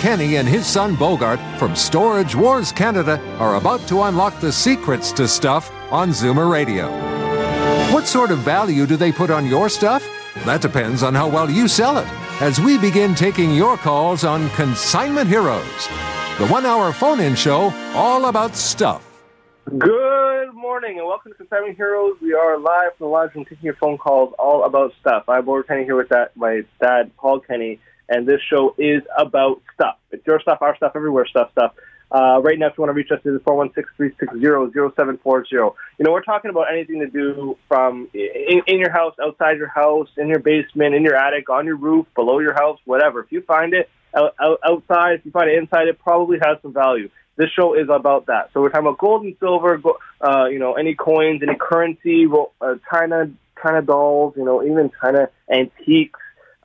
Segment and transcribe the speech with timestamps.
[0.00, 5.12] Kenny and his son Bogart from Storage Wars Canada are about to unlock the secrets
[5.12, 6.88] to stuff on Zoomer Radio.
[7.92, 10.02] What sort of value do they put on your stuff?
[10.46, 12.06] That depends on how well you sell it.
[12.40, 15.88] As we begin taking your calls on Consignment Heroes,
[16.38, 19.22] the one hour phone in show all about stuff.
[19.76, 22.16] Good morning and welcome to Consignment Heroes.
[22.22, 25.28] We are live from the lodge and taking your phone calls all about stuff.
[25.28, 27.80] I'm Bogart Kenny here with that, my dad, Paul Kenny,
[28.10, 29.96] and this show is about stuff.
[30.10, 31.72] It's your stuff, our stuff, everywhere stuff, stuff.
[32.12, 35.44] Uh, right now, if you want to reach us, it's 416-360-0740.
[35.52, 39.68] You know, we're talking about anything to do from in, in your house, outside your
[39.68, 43.20] house, in your basement, in your attic, on your roof, below your house, whatever.
[43.20, 46.58] If you find it out, out, outside, if you find it inside, it probably has
[46.62, 47.10] some value.
[47.36, 48.50] This show is about that.
[48.52, 49.80] So we're talking about gold and silver,
[50.20, 52.26] uh, you know, any coins, any currency,
[52.60, 53.30] uh, China,
[53.62, 56.18] China dolls, you know, even China antiques,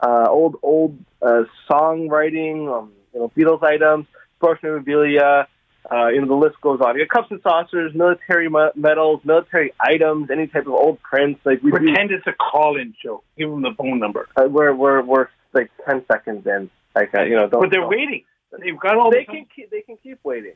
[0.05, 4.05] uh, old old uh, songwriting, um, you know, Beatles items,
[4.37, 5.47] sports memorabilia.
[5.91, 6.97] Uh, you know, the list goes on.
[6.97, 11.39] You got cups and saucers, military me- medals, military items, any type of old prints.
[11.45, 13.21] Like we Pretend it's a call-in show.
[13.37, 14.27] Give them the phone number.
[14.35, 16.71] uh, we're we're we're like ten seconds in.
[16.95, 17.61] Like uh, you know, don't.
[17.61, 18.23] But they're don't- waiting.
[18.59, 20.53] They've got all They the can keep, they can keep waiting.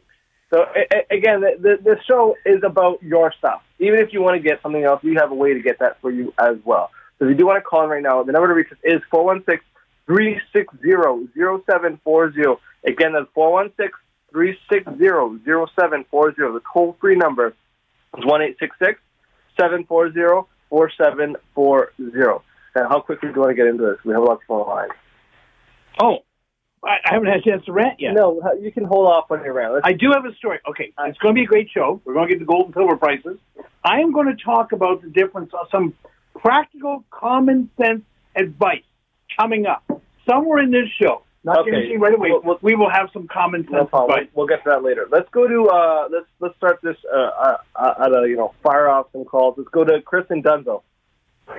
[0.52, 3.62] So a- again, the, the the show is about your stuff.
[3.78, 6.00] Even if you want to get something else, we have a way to get that
[6.02, 6.90] for you as well.
[7.20, 8.78] So if you do want to call in right now, the number to reach us
[8.84, 9.02] is
[10.08, 12.58] 416-360-0740.
[12.86, 13.28] Again, that's
[14.34, 16.36] 416-360-0740.
[16.36, 17.54] The toll-free number is
[19.60, 22.42] 1-866-740-4740.
[22.76, 23.98] And how quickly do you want to get into this?
[24.06, 24.90] We have a lot of people on the line.
[26.02, 26.20] Oh,
[26.84, 28.14] I, I haven't had a chance to rant yet.
[28.14, 29.74] No, you can hold off on your rant.
[29.74, 30.60] Let's I do have a story.
[30.70, 32.00] Okay, it's going to be a great show.
[32.06, 33.38] We're going to get the gold and silver prices.
[33.84, 35.94] I am going to talk about the difference of some
[36.42, 38.02] practical, common sense
[38.36, 38.84] advice
[39.40, 39.84] coming up
[40.30, 41.22] somewhere in this show.
[41.44, 41.72] Not Okay.
[41.72, 42.32] guaranteeing right away.
[42.32, 44.12] Well, well- we will have some common sense No problem.
[44.20, 44.30] advice.
[44.36, 45.08] We'll get to that later.
[45.10, 48.54] Let's go to uh, let's let's start this uh, uh, uh, at a you know
[48.62, 49.56] fire off some calls.
[49.58, 50.82] Let's go to Chris and Dunzo.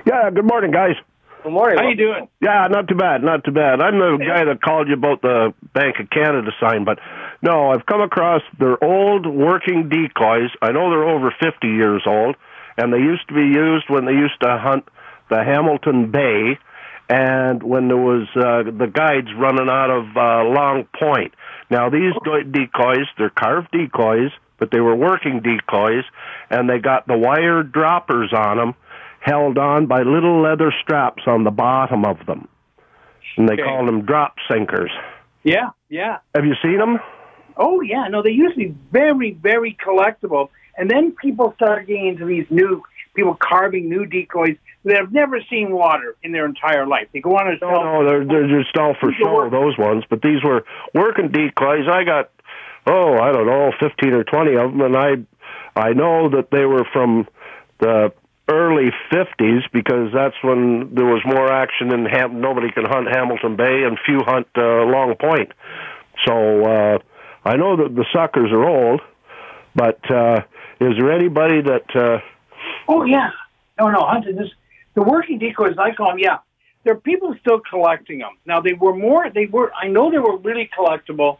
[0.05, 0.95] Yeah, good morning, guys.
[1.43, 1.79] Good morning.
[1.79, 2.27] How you doing?
[2.39, 3.81] Yeah, not too bad, not too bad.
[3.81, 6.99] I'm the guy that called you about the Bank of Canada sign, but
[7.41, 10.51] no, I've come across their old working decoys.
[10.61, 12.35] I know they're over 50 years old,
[12.81, 14.85] and they used to be used when they used to hunt
[15.29, 16.57] the Hamilton Bay
[17.09, 21.33] and when there was uh, the guides running out of uh, Long Point.
[21.69, 22.13] Now, these
[22.51, 26.05] decoys, they're carved decoys, but they were working decoys,
[26.49, 28.73] and they got the wire droppers on them
[29.19, 32.47] held on by little leather straps on the bottom of them.
[33.37, 33.63] And they Okay.
[33.63, 34.91] call them drop sinkers.
[35.43, 36.17] Yeah, yeah.
[36.33, 36.99] Have you seen them?
[37.57, 40.49] Oh yeah, no, they used to be very, very collectible,
[40.81, 42.81] and then people started getting into these new
[43.13, 47.07] people carving new decoys that have never seen water in their entire life.
[47.13, 49.47] They go on a No, no, they're they're just all for show.
[49.51, 50.65] Those ones, but these were
[50.95, 51.85] working decoys.
[51.87, 52.31] I got
[52.87, 55.11] oh, I don't know, fifteen or twenty of them, and I
[55.79, 57.27] I know that they were from
[57.79, 58.11] the
[58.49, 62.41] early fifties because that's when there was more action in Ham.
[62.41, 65.51] Nobody can hunt Hamilton Bay, and few hunt uh, Long Point.
[66.25, 66.97] So uh,
[67.45, 69.01] I know that the suckers are old,
[69.75, 70.41] but uh,
[70.81, 71.95] is there anybody that?
[71.95, 72.19] Uh,
[72.87, 73.29] Oh yeah,
[73.79, 74.49] no, no, hunting this.
[74.95, 76.19] The working decoys, I call them.
[76.19, 76.39] Yeah,
[76.83, 78.37] there are people still collecting them.
[78.45, 79.29] Now they were more.
[79.29, 79.71] They were.
[79.73, 81.37] I know they were really collectible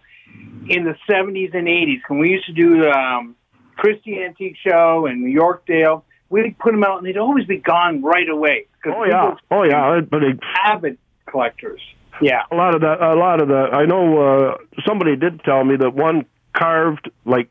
[0.69, 3.35] in the seventies and eighties when we used to do um,
[3.75, 6.03] Christie Antique Show and Yorkdale.
[6.29, 8.67] We'd put them out, and they'd always be gone right away.
[8.85, 10.97] oh yeah, oh yeah, but it, avid
[11.27, 11.81] collectors.
[12.21, 12.43] Yeah.
[12.51, 15.75] a lot of that a lot of the i know uh somebody did tell me
[15.77, 17.49] that one carved like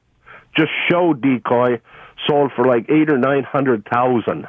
[0.56, 1.80] just show decoy
[2.26, 4.46] sold for like eight or nine hundred thousand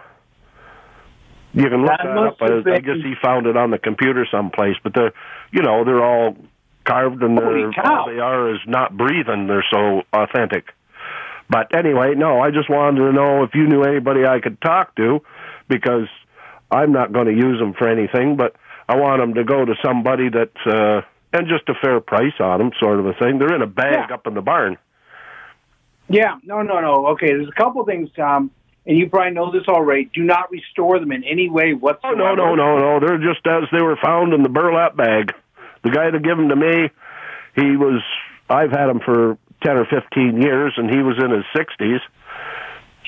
[1.53, 4.25] you can look That that, up I, I guess he found it on the computer
[4.31, 5.13] someplace but they're
[5.51, 6.36] you know they're all
[6.86, 10.69] carved and they're all they are is not breathing they're so authentic
[11.50, 14.95] but anyway no i just wanted to know if you knew anybody i could talk
[14.95, 15.21] to
[15.68, 16.07] because
[16.71, 18.56] i'm not going to use them for anything but
[18.89, 21.00] I want them to go to somebody that's uh,
[21.31, 23.39] and just a fair price on them, sort of a thing.
[23.39, 24.15] They're in a bag Yeah.
[24.15, 24.77] up in the barn.
[26.11, 27.07] Yeah, no, no, no.
[27.07, 28.51] Okay, there's a couple things, Tom,
[28.85, 30.09] and you probably know this already.
[30.13, 32.15] Do not restore them in any way Oh whatsoever.
[32.17, 32.99] no, no, no, no!
[32.99, 35.33] They're just as they were found in the burlap bag.
[35.83, 36.89] The guy that gave them to me,
[37.55, 38.01] he was.
[38.49, 42.01] I've had him for ten or fifteen years, and he was in his sixties.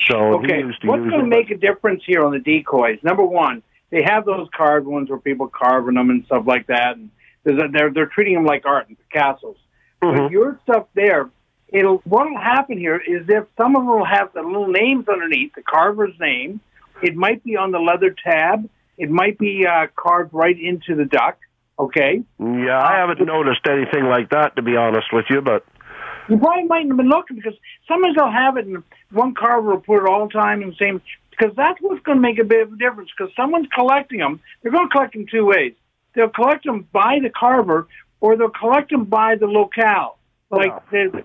[0.08, 2.98] So Okay, he used to what's going to make a difference here on the decoys?
[3.02, 6.96] Number one, they have those carved ones where people carving them and stuff like that,
[6.96, 7.10] and
[7.44, 9.56] they're they're treating them like art and castles.
[10.02, 10.16] Mhm.
[10.16, 11.30] But your stuff there,
[11.74, 15.54] it'll what'll happen here is if some of them will have the little names underneath
[15.54, 16.60] the carver's name.
[17.02, 18.70] It might be on the leather tab.
[18.96, 21.38] It might be uh, carved right into the duck.
[21.76, 25.66] Okay, Yeah, I haven't noticed anything like that to be honest with you, but
[26.28, 29.80] You probably mightn't have been looking because sometimes they'll have it, and one carver will
[29.80, 31.02] put it all the time in the same.
[31.30, 33.10] Because that's what's going to make a bit of a difference.
[33.18, 35.74] Because someone's collecting them, they're going to collect them two ways.
[36.14, 37.88] They'll collect them by the carver,
[38.20, 40.16] or they'll collect them by the locale.
[40.56, 40.72] Like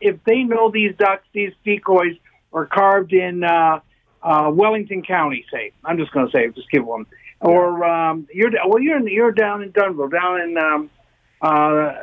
[0.01, 2.15] if they know these ducks, these decoys
[2.53, 3.79] are carved in uh,
[4.21, 5.71] uh, Wellington County, say.
[5.83, 7.05] I'm just going to say, just give one.
[7.41, 10.89] Or um, you're well, you're in, you're down in Dunnville, down in um,
[11.41, 11.93] uh,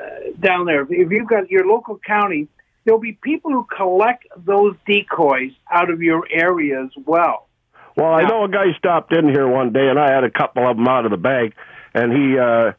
[0.40, 0.82] down there.
[0.82, 2.48] If you've got your local county,
[2.84, 7.48] there'll be people who collect those decoys out of your area as well.
[7.96, 10.68] Well, I know a guy stopped in here one day, and I had a couple
[10.68, 11.54] of them out of the bag,
[11.92, 12.72] and he uh,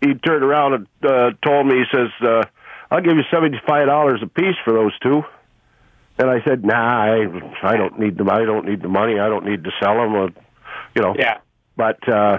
[0.00, 2.42] he turned around and uh, told me, he says, uh,
[2.90, 5.22] "I'll give you seventy five dollars a piece for those two.
[6.18, 7.26] And I said, "Nah, I
[7.62, 8.30] I don't need them.
[8.30, 9.18] I don't need the money.
[9.18, 10.14] I don't need to sell them.
[10.14, 10.28] Uh,
[10.94, 11.38] you know." Yeah.
[11.76, 12.38] But uh,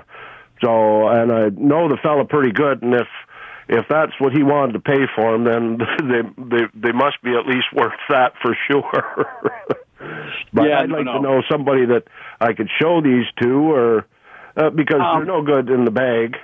[0.64, 3.08] so, and I know the fella pretty good, and if
[3.70, 5.78] if that's what he wanted to pay for them, then
[6.10, 6.22] they
[6.58, 9.28] they they must be at least worth that for sure.
[10.54, 11.14] but Yeah, I'd no, like no.
[11.14, 12.06] to know somebody that
[12.40, 14.06] I could show these to, or
[14.56, 16.38] uh, because Um, they're no good in the bag.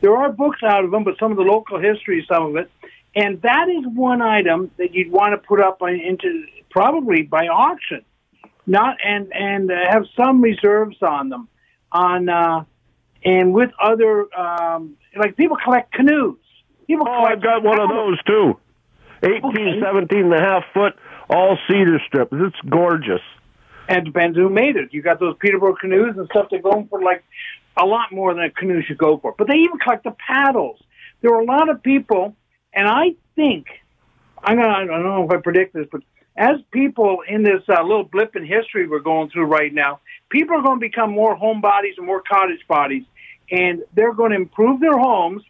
[0.00, 2.70] There are books out of them, but some of the local history, some of it,
[3.14, 7.46] and that is one item that you'd want to put up on, into probably by
[7.48, 8.04] auction,
[8.66, 11.48] not and and uh, have some reserves on them,
[11.92, 12.64] on uh,
[13.24, 16.38] and with other um, like people collect canoes.
[16.86, 18.58] People Oh, collect I've got one of those too.
[19.22, 20.94] Eighteen, seventeen and a half foot,
[21.28, 22.32] all cedar strips.
[22.32, 23.20] It's gorgeous.
[23.88, 24.94] And depends who made it.
[24.94, 27.24] You got those Peterborough canoes and stuff that go for like
[27.76, 29.34] a lot more than a canoe should go for.
[29.36, 30.80] But they even collect the paddles.
[31.22, 32.36] There are a lot of people,
[32.72, 33.66] and I think
[34.42, 34.68] I'm gonna.
[34.68, 36.02] I don't know if I predict this, but
[36.36, 40.00] as people in this uh, little blip in history we're going through right now,
[40.30, 43.04] people are going to become more homebodies and more cottage bodies,
[43.50, 45.42] and they're going to improve their homes,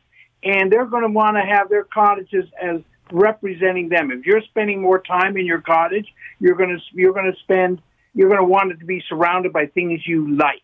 [0.43, 2.81] and they're going to want to have their cottages as
[3.13, 4.11] representing them.
[4.11, 6.07] If you're spending more time in your cottage,
[6.41, 7.81] you're going to you're going to spend
[8.15, 10.63] you're going to want it to be surrounded by things you like,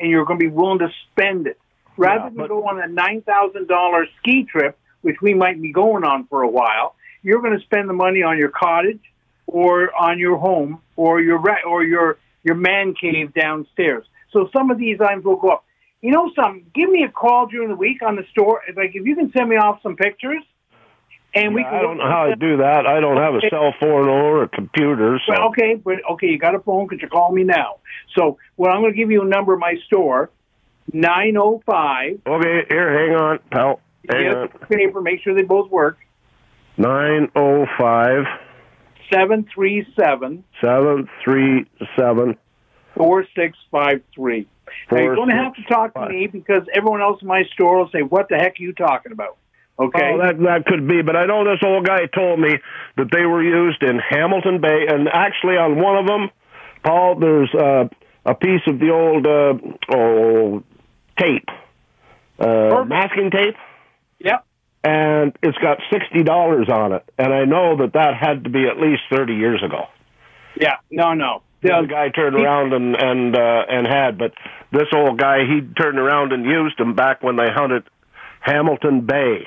[0.00, 1.60] and you're going to be willing to spend it
[1.96, 5.72] rather Yeah, than go on a nine thousand dollar ski trip, which we might be
[5.72, 6.94] going on for a while.
[7.22, 9.00] You're going to spend the money on your cottage,
[9.46, 14.04] or on your home, or your or your your man cave downstairs.
[14.32, 15.64] So some of these items will go up.
[16.00, 18.62] You know, some give me a call during the week on the store.
[18.76, 20.42] Like if you can send me off some pictures,
[21.34, 21.74] and we can.
[21.74, 22.86] I don't know how to do that.
[22.86, 25.20] I don't have a cell phone or a computer.
[25.26, 25.32] So.
[25.32, 27.76] Well, okay, but okay, you got a phone because you're calling me now.
[28.16, 30.30] So, well, I'm going to give you a number of my store,
[30.92, 32.20] nine zero five.
[32.26, 33.80] Okay, here, hang on, pal.
[34.08, 34.48] Hang on.
[34.48, 35.00] Get the paper.
[35.00, 35.98] Make sure they both work.
[36.76, 38.24] Nine oh five
[39.12, 41.66] Seven three seven seven three
[41.98, 42.36] seven
[42.94, 44.46] four six five three.
[44.90, 47.78] Now, you're going to have to talk to me because everyone else in my store
[47.78, 49.38] will say, "What the heck are you talking about?"
[49.78, 50.12] Okay.
[50.12, 52.58] Oh, that that could be, but I know this old guy told me
[52.96, 56.30] that they were used in Hamilton Bay, and actually on one of them,
[56.82, 57.88] Paul, there's uh,
[58.26, 59.54] a piece of the old uh,
[59.96, 60.62] oh
[61.18, 61.48] tape,
[62.40, 63.54] uh, masking tape,
[64.20, 64.44] Yep.
[64.84, 68.66] and it's got sixty dollars on it, and I know that that had to be
[68.66, 69.86] at least thirty years ago.
[70.60, 70.76] Yeah.
[70.90, 71.14] No.
[71.14, 71.42] No.
[71.60, 74.32] The guy turned around and and uh, and had, but
[74.72, 77.82] this old guy he turned around and used them back when they hunted
[78.40, 79.46] Hamilton Bay.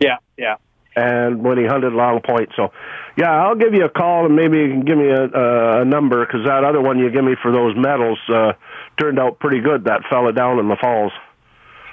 [0.00, 0.16] Yeah.
[0.38, 0.56] Yeah.
[0.94, 2.50] and when he hunted Long Point.
[2.56, 2.72] So,
[3.18, 5.84] yeah, I'll give you a call and maybe you can give me a, a, a
[5.84, 8.52] number because that other one you give me for those medals uh,
[8.98, 9.84] turned out pretty good.
[9.84, 11.12] That fella down in the falls.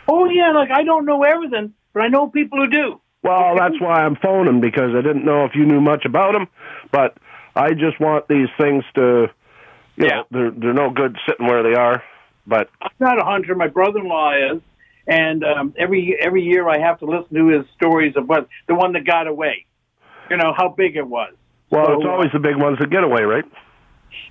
[0.08, 0.54] Oh yeah.
[0.54, 3.02] Like I don't know everything, but I know people who do.
[3.24, 6.48] Well, that's why I'm phoning because I didn't know if you knew much about them,
[6.92, 7.18] but
[7.56, 9.28] I just want these things to,
[9.96, 10.08] you Yeah.
[10.18, 12.04] know, they're they're no good sitting where they are.
[12.46, 13.56] But I'm not a hunter.
[13.56, 14.62] My brother-in-law is,
[15.08, 18.76] and um, every every year I have to listen to his stories of what the
[18.76, 19.66] one that got away.
[20.30, 21.34] You know how big it was.
[21.70, 23.46] well, So, it's always the big ones that get away, right?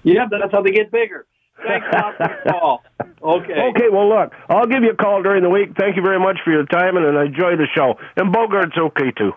[0.02, 1.26] Yeah, that's how they get bigger.
[1.66, 2.84] Thanks a lot for the call.
[3.22, 3.52] Okay.
[3.52, 5.70] Okay, well, look, I'll give you a call during the week.
[5.78, 7.94] Thank you very much for your time, and, and enjoy the show.
[8.16, 9.32] And Bogart's okay too.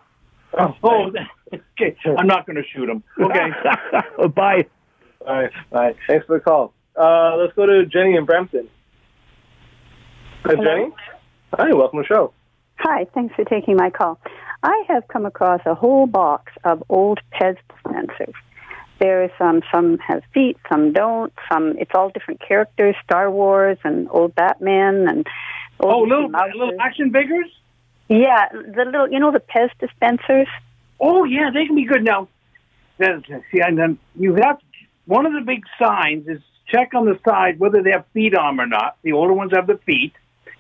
[0.58, 0.74] Oh,
[1.54, 1.96] okay.
[2.18, 3.04] I'm not going to shoot him.
[3.20, 4.28] Okay.
[4.36, 4.66] Bye.
[5.26, 5.52] All right.
[5.72, 5.96] All right.
[6.08, 6.74] Thanks for the call.
[6.96, 8.70] Uh, let's go to Jenny in Brampton.
[10.44, 10.92] Hi, Jenny.
[11.54, 12.34] Hi, welcome to the show.
[12.78, 14.20] Hi, thanks for taking my call.
[14.64, 18.34] I have come across a whole box of old Pez dispensers.
[19.00, 21.34] There is some, some have feet, some don't.
[21.52, 25.28] Some, it's all different characters, Star Wars and old Batman and
[25.80, 27.48] old Oh, little Mickey little action figures.
[28.08, 30.48] Yeah, the little, you know, the Pez dispensers.
[31.00, 32.30] Oh yeah, they can be good now.
[33.00, 34.60] See, and then you have
[35.06, 36.40] one of the big signs is
[36.74, 38.96] check on the side whether they have feet on 'em or not.
[39.04, 40.14] The older ones have the feet.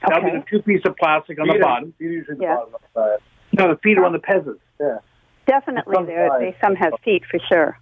[0.06, 1.94] That'll be the two piece of plastic on the Feet are- bottom.
[1.98, 2.56] feet are usually the Yeah.
[2.56, 3.20] bottom of the side.
[3.58, 4.62] No, the feet are on uh, the peasants.
[4.80, 4.98] Yeah.
[5.48, 7.80] Definitely, Some there they some have feet for sure.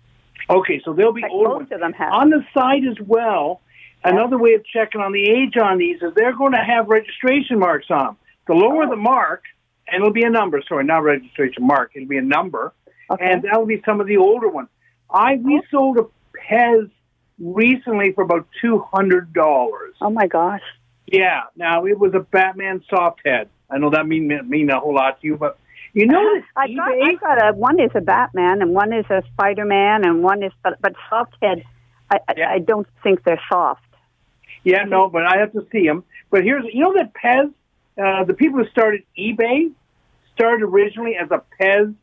[0.49, 1.71] Okay, so they'll be But older most ones.
[1.71, 2.13] of them have.
[2.13, 3.61] On the side as well,
[4.03, 7.59] another way of checking on the age on these is they're going to have registration
[7.59, 8.17] marks on them.
[8.47, 8.89] The lower Oh.
[8.89, 9.43] the mark,
[9.87, 10.61] and it'll be a number.
[10.67, 11.91] Sorry, not registration mark.
[11.95, 12.73] It'll be a number,
[13.09, 13.25] Okay.
[13.25, 14.67] and that'll be some of the older ones.
[15.09, 15.61] I we oh.
[15.71, 16.05] sold a
[16.37, 16.89] Pez
[17.39, 19.95] recently for about two hundred dollars.
[20.01, 20.61] oh my gosh.
[21.07, 21.43] Yeah.
[21.55, 23.49] Now it was a Batman soft head.
[23.69, 25.57] I know that mean mean a whole lot to you, but
[25.93, 26.21] you know
[26.55, 30.05] I got, I got a one is a Batman and one is a Spider Man
[30.05, 31.63] and one is but but soft head.
[32.12, 32.50] I I- Yeah.
[32.51, 33.81] I don't think they're soft.
[34.63, 36.03] Yeah, no, but I have to see them.
[36.31, 37.51] But here's, you know, that Pez,
[38.01, 39.71] uh, the people who started eBay
[40.35, 41.93] started originally as a Pez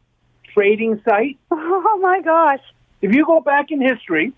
[0.55, 1.39] trading site.
[1.53, 2.61] Oh my gosh.
[3.03, 4.33] If you go back in history,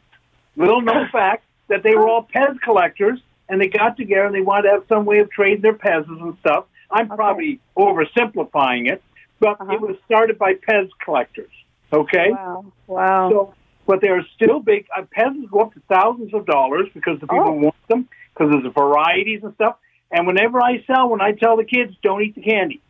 [0.57, 3.19] little known fact that they were all Pez collectors
[3.49, 6.09] and they got together and they wanted to have some way of trading their Pez's
[6.09, 6.67] and stuff.
[6.91, 7.17] I'm Okay.
[7.17, 9.03] probably oversimplifying it,
[9.43, 9.73] but Uh-huh.
[9.75, 11.51] it was started by Pez collectors.
[11.93, 12.31] Okay?
[12.31, 12.65] Wow.
[12.87, 13.31] Wow.
[13.31, 13.55] So,
[13.87, 14.87] but they're still big.
[14.97, 17.65] Uh, Pez's go up to thousands of dollars because the people Oh.
[17.67, 19.77] want them because there's varieties and stuff.
[20.11, 22.81] And whenever I sell when I tell the kids don't eat the candy,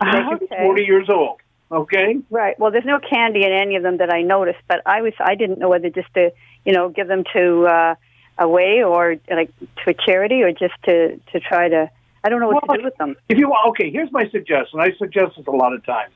[0.00, 0.62] especially Okay.
[0.62, 1.38] 40 years old.
[1.72, 2.18] Okay.
[2.30, 2.56] Right.
[2.60, 5.34] Well, there's no candy in any of them that I noticed, but I was I
[5.34, 6.30] didn't know whether just to
[6.66, 7.94] you know give them to uh,
[8.38, 9.50] away or like
[9.84, 11.90] to a charity or just to to try to
[12.24, 13.16] I don't know what Well, to do with them.
[13.28, 14.80] If you want, okay, here's my suggestion.
[14.80, 16.12] I suggest this a lot of times.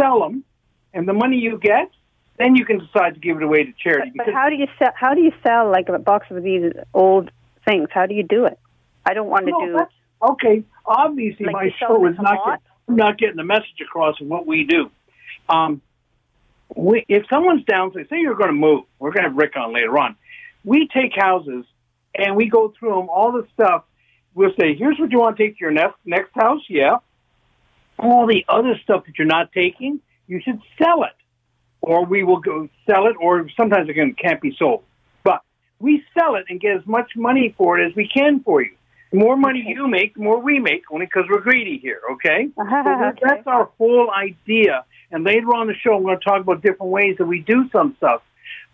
[0.00, 0.44] Sell them,
[0.94, 1.90] and the money you get,
[2.38, 4.12] then you can decide to give it away to charity.
[4.16, 4.92] But, but how do you sell?
[4.94, 7.30] How do you sell like a box of these old
[7.66, 7.88] things?
[7.92, 8.58] How do you do it?
[9.04, 9.78] I don't want to do.
[10.30, 14.46] okay, obviously Like my show is not get, not getting the message across of what
[14.46, 14.90] we do.
[15.48, 15.80] Um,
[16.74, 19.56] we, if someone's down, say, say you're going to move, we're going to have Rick
[19.56, 20.16] on later on.
[20.64, 21.64] We take houses
[22.14, 23.84] and we go through them, all the stuff.
[24.38, 26.60] We'll say, here's what you want to take to your next next house.
[26.68, 26.98] Yeah.
[27.98, 31.16] All the other stuff that you're not taking, you should sell it,
[31.80, 34.84] or we will go sell it, or sometimes again can't be sold.
[35.24, 35.42] But
[35.80, 38.76] we sell it and get as much money for it as we can for you.
[39.10, 39.70] The more money Okay.
[39.72, 42.00] you make, the more we make, only because we're greedy here.
[42.12, 42.48] Okay.
[42.56, 43.18] So Okay.
[43.20, 44.84] that's our whole idea.
[45.10, 47.68] And later on the show, I'm going to talk about different ways that we do
[47.72, 48.22] some stuff.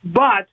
[0.04, 0.46] But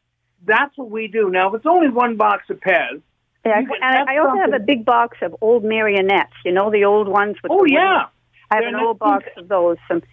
[0.45, 1.29] that's what we do.
[1.29, 3.01] Now, if it's only one box of Pez,
[3.45, 6.33] Yeah, and I, I also have a big box of old marionettes.
[6.45, 7.51] You know the old ones with.
[7.51, 8.05] oh, the yeah.
[8.51, 9.77] I have They're an old box of those.
[9.87, 10.03] Some,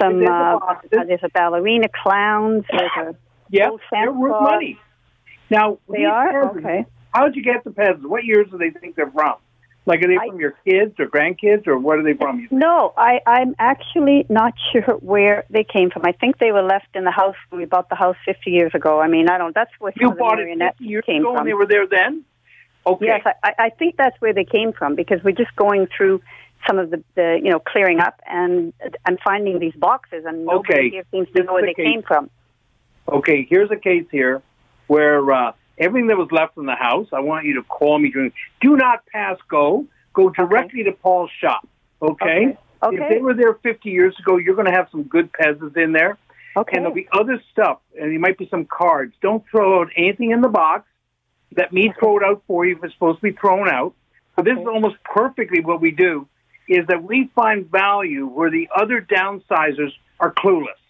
[0.00, 0.18] some.
[0.18, 0.86] There's a Uh, box.
[0.96, 2.64] uh, there's a ballerina clowns.
[2.70, 3.14] There's a.
[3.50, 4.50] Yeah, they're worth Claus.
[4.52, 4.78] money.
[5.50, 6.86] Now, They are Pez's, okay.
[7.14, 8.02] How'd you get the Pez?
[8.04, 9.34] What years do they think they're from?
[9.86, 12.40] Like, are they I- from your kids or grandkids, or what are they from?
[12.40, 16.02] You No, I, I'm actually not sure where they came from.
[16.06, 18.72] I think they were left in the house when we bought the house 50 years
[18.74, 18.98] ago.
[19.00, 19.54] I mean, I don't.
[19.54, 21.40] That's where You of the bought it 50 years came ago from.
[21.40, 22.24] and they were there then?
[22.86, 23.06] Okay.
[23.06, 26.20] Yes, I, I think that's where they came from because we're just going through
[26.66, 28.72] some of the, the you know clearing up and
[29.06, 30.90] I'm finding these boxes and nobody Okay.
[30.90, 32.30] here seems to This know where they the came from.
[33.08, 34.42] Okay, here's a case here
[34.86, 38.10] where uh, everything that was left in the house, I want you to call me
[38.10, 38.32] during.
[38.60, 39.86] Do not pass go.
[40.12, 41.66] Go directly to Paul's shop.
[42.00, 42.56] Okay?
[42.82, 42.96] Okay.
[42.96, 45.92] If they were there 50 years ago, you're going to have some good pezzas in
[45.92, 46.18] there.
[46.56, 46.76] Okay.
[46.76, 49.14] And there'll be other stuff, and there might be some cards.
[49.20, 50.86] Don't throw out anything in the box.
[51.56, 53.94] Let me throw it out for you if it's supposed to be thrown out.
[54.36, 56.26] So this is almost perfectly what we do,
[56.68, 60.80] is that we find value where the other downsizers are clueless.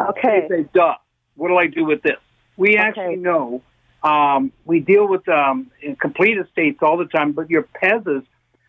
[0.00, 0.46] okay.
[0.48, 0.94] They say, duh,
[1.34, 2.18] what do I do with this?
[2.56, 3.62] We actually know.
[4.02, 8.24] Um, we deal with um, complete estates all the time, but your Pez's,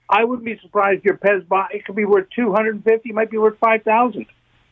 [0.09, 3.37] I wouldn't be surprised your Pez, buy, it could be worth 250 it might be
[3.37, 4.25] worth 5000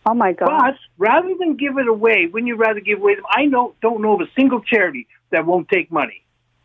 [0.06, 0.48] Oh my God.
[0.48, 3.26] But rather than give it away, wouldn't you rather give away them?
[3.30, 6.24] I know, don't know of a single charity that won't take money.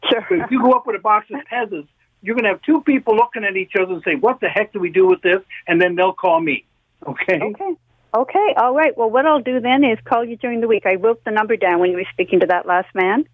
[0.09, 0.27] Sure.
[0.29, 1.85] But if you go up with a box of Pez's,
[2.23, 4.73] you're going to have two people looking at each other and say, what the heck
[4.73, 5.43] do we do with this?
[5.67, 6.65] And then they'll call me.
[7.07, 7.41] Okay?
[7.41, 7.75] Okay.
[8.15, 8.55] Okay.
[8.57, 8.97] All right.
[8.97, 10.87] Well, what I'll do then is call you during the week.
[10.87, 13.27] I wrote the number down when you were speaking to that last man.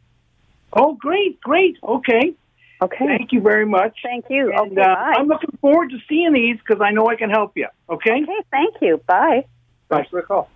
[0.73, 1.77] Oh, great, great.
[1.83, 2.35] Okay.
[2.83, 3.07] Okay.
[3.07, 3.97] Thank you very much.
[4.03, 4.53] Thank you.
[4.53, 4.81] And okay.
[4.81, 5.15] uh, bye.
[5.17, 7.69] I'm looking forward to seeing these because I know I can help you.
[7.89, 8.23] Okay?
[8.23, 8.41] okay.
[8.51, 9.01] Thank you.
[9.07, 9.47] Bye.
[9.89, 10.51] Thanks for the call.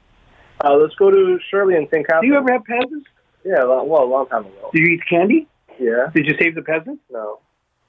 [0.65, 2.07] Uh, let's go to Shirley in St.
[2.07, 2.23] Catharines.
[2.23, 3.07] Do you ever have peasants?
[3.45, 4.71] Yeah, well, well, a long time ago.
[4.73, 5.47] Do you eat candy?
[5.79, 7.03] Yeah, Did you save the peasants?
[7.11, 7.41] no,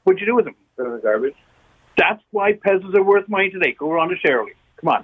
[0.03, 0.55] What'd you do with them?
[0.75, 1.35] put it in the garbage.
[1.97, 3.73] That's why Pez's are worth money today.
[3.77, 4.51] Go on to Shirley.
[4.79, 5.03] Come on.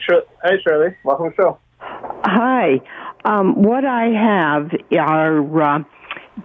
[0.00, 0.96] Shir- Hi, Shirley.
[1.04, 1.58] Welcome to the show.
[1.80, 2.80] Hi.
[3.24, 5.80] Um, what I have are uh,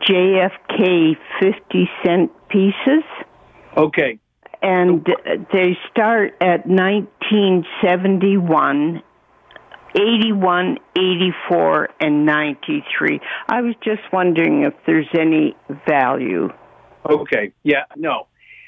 [0.01, 3.03] JFK 50 cent pieces,
[3.77, 4.19] Okay.
[4.61, 5.07] and
[5.53, 9.01] they start at 1971,
[9.95, 13.21] 81, 84, and 93.
[13.47, 15.55] I was just wondering if there's any
[15.87, 16.49] value.
[17.09, 17.53] Okay.
[17.63, 18.27] Yeah, no.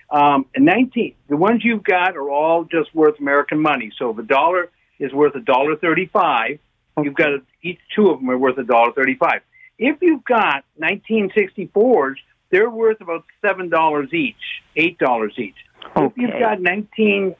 [0.09, 3.91] Um, 19, the ones you've got are all just worth American money.
[3.99, 4.69] So the dollar
[4.99, 6.59] is worth a dollar 35.
[7.03, 9.41] You've got a, each two of them are worth a dollar 35.
[9.77, 12.15] If you've got 1964s,
[12.49, 14.35] they're worth about $7 each,
[14.77, 15.55] $8 each.
[15.95, 16.05] Okay.
[16.05, 17.35] If you've got 19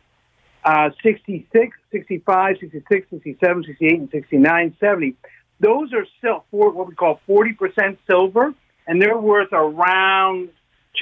[0.67, 5.15] uh, 66, 65, 66, 67, 68, and 69, 70.
[5.62, 8.53] Those are still what we call 40% silver,
[8.86, 10.50] and they're worth around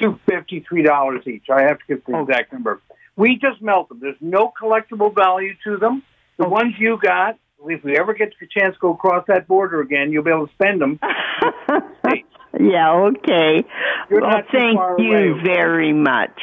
[0.00, 1.46] $253 each.
[1.52, 2.22] I have to get the oh.
[2.22, 2.80] exact number.
[3.16, 3.98] We just melt them.
[4.00, 6.04] There's no collectible value to them.
[6.38, 6.50] The oh.
[6.50, 10.12] ones you got, if we ever get the chance to go across that border again,
[10.12, 11.00] you'll be able to spend them.
[12.60, 13.64] yeah, okay.
[14.10, 15.42] You're well, thank you away.
[15.44, 16.38] very much.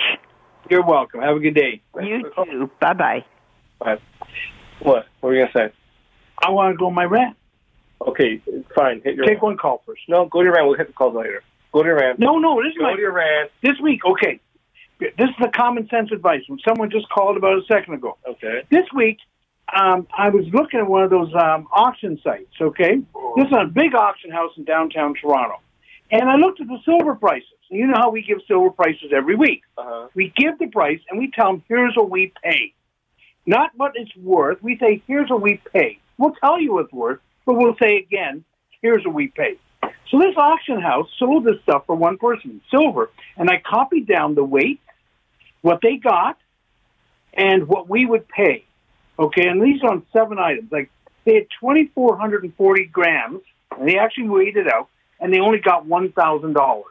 [0.74, 1.22] You're welcome.
[1.22, 1.84] Have a good day.
[2.02, 2.72] You too.
[2.82, 3.26] Bye bye.
[3.80, 5.06] What?
[5.20, 5.74] What are you gonna say?
[6.44, 7.38] I want to go on my rant.
[8.02, 8.42] Okay,
[8.76, 9.00] fine.
[9.04, 10.02] Hit your Take one call first.
[10.08, 10.66] No, go to your rant.
[10.68, 11.44] We'll hit the calls later.
[11.74, 12.18] Go to your rant.
[12.18, 13.52] No, no, this is Go my to your rant.
[13.62, 14.04] this week.
[14.04, 14.40] Okay,
[15.00, 16.42] this is the common sense advice.
[16.48, 18.18] When someone just called about a second ago.
[18.28, 18.64] Okay.
[18.72, 19.20] This week,
[19.80, 22.56] um, I was looking at one of those um, auction sites.
[22.60, 22.96] Okay,
[23.36, 25.58] this is a big auction house in downtown Toronto,
[26.10, 27.46] and I looked at the silver prices.
[27.76, 29.62] You know how we give silver prices every week.
[29.78, 30.08] Uh-huh.
[30.14, 32.74] We give the price and we tell them, here's what we pay.
[33.46, 34.62] Not what it's worth.
[34.62, 36.00] We say, here's what we pay.
[36.18, 38.44] We'll tell you what it's worth, but we'll say again,
[38.82, 39.58] here's what we pay.
[40.10, 44.36] So this auction house sold this stuff for one person, silver, and I copied down
[44.36, 44.80] the weight,
[45.62, 46.38] what they got,
[47.34, 48.64] and what we would pay.
[49.18, 50.72] Okay, and these are on seven items.
[50.72, 50.92] Like
[51.26, 53.42] they had 2,440 grams,
[53.78, 54.88] and they actually weighed it out,
[55.20, 56.84] and they only got $1,000.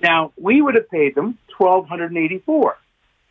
[0.00, 2.76] Now, we would have paid them 1284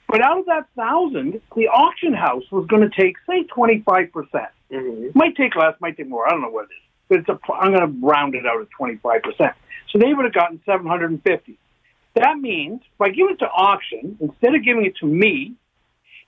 [0.08, 4.12] But out of that thousand, the auction house was going to take, say, 25%.
[4.12, 5.18] percent Mm-hmm.
[5.20, 6.26] Might take less, might take more.
[6.26, 6.80] I don't know what it is.
[7.10, 9.54] But it's a, I'm going to round it out at 25%.
[9.92, 11.58] So they would have gotten 750
[12.16, 15.56] That means by giving it to auction, instead of giving it to me,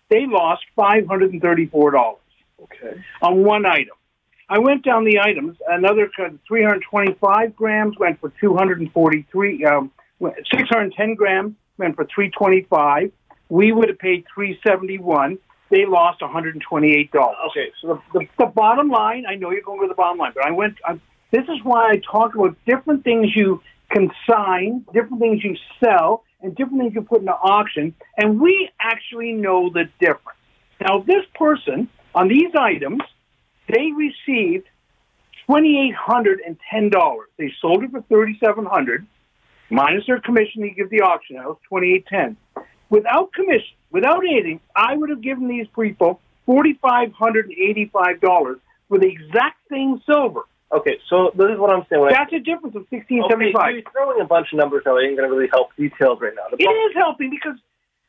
[0.10, 2.18] they lost $534
[2.64, 3.02] Okay.
[3.22, 3.96] on one item.
[4.50, 5.58] I went down the items.
[5.68, 6.10] Another
[6.48, 9.66] 325 grams went for 243.
[9.66, 9.92] Um,
[10.32, 13.12] 610 grams went for 325.
[13.50, 15.38] We would have paid 371.
[15.70, 17.36] They lost 128 dollars.
[17.50, 17.72] Okay.
[17.82, 20.46] So the, the, the bottom line, I know you're going with the bottom line, but
[20.46, 20.78] I went.
[20.86, 21.00] I,
[21.32, 26.56] this is why I talk about different things you consign, different things you sell, and
[26.56, 30.38] different things you put into auction, and we actually know the difference.
[30.82, 33.02] Now, this person on these items,
[33.68, 34.68] they received
[35.46, 37.30] twenty eight hundred and ten dollars.
[37.38, 39.08] They sold it for thirty seven hundred,
[39.74, 40.62] minus their commission.
[40.62, 42.38] They give the auction house twenty eight ten.
[42.90, 47.90] Without commission, without anything, I would have given these people forty five hundred and eighty
[47.92, 50.42] five dollars for the exact same silver.
[50.72, 51.00] Okay.
[51.10, 52.02] So this is what I'm saying.
[52.02, 53.74] When That's a difference of sixteen seventy five.
[53.74, 53.84] okay, seventy five.
[53.84, 54.98] you're throwing a bunch of numbers out.
[54.98, 56.50] It ain't going to really help details right now.
[56.50, 57.58] The It is helping because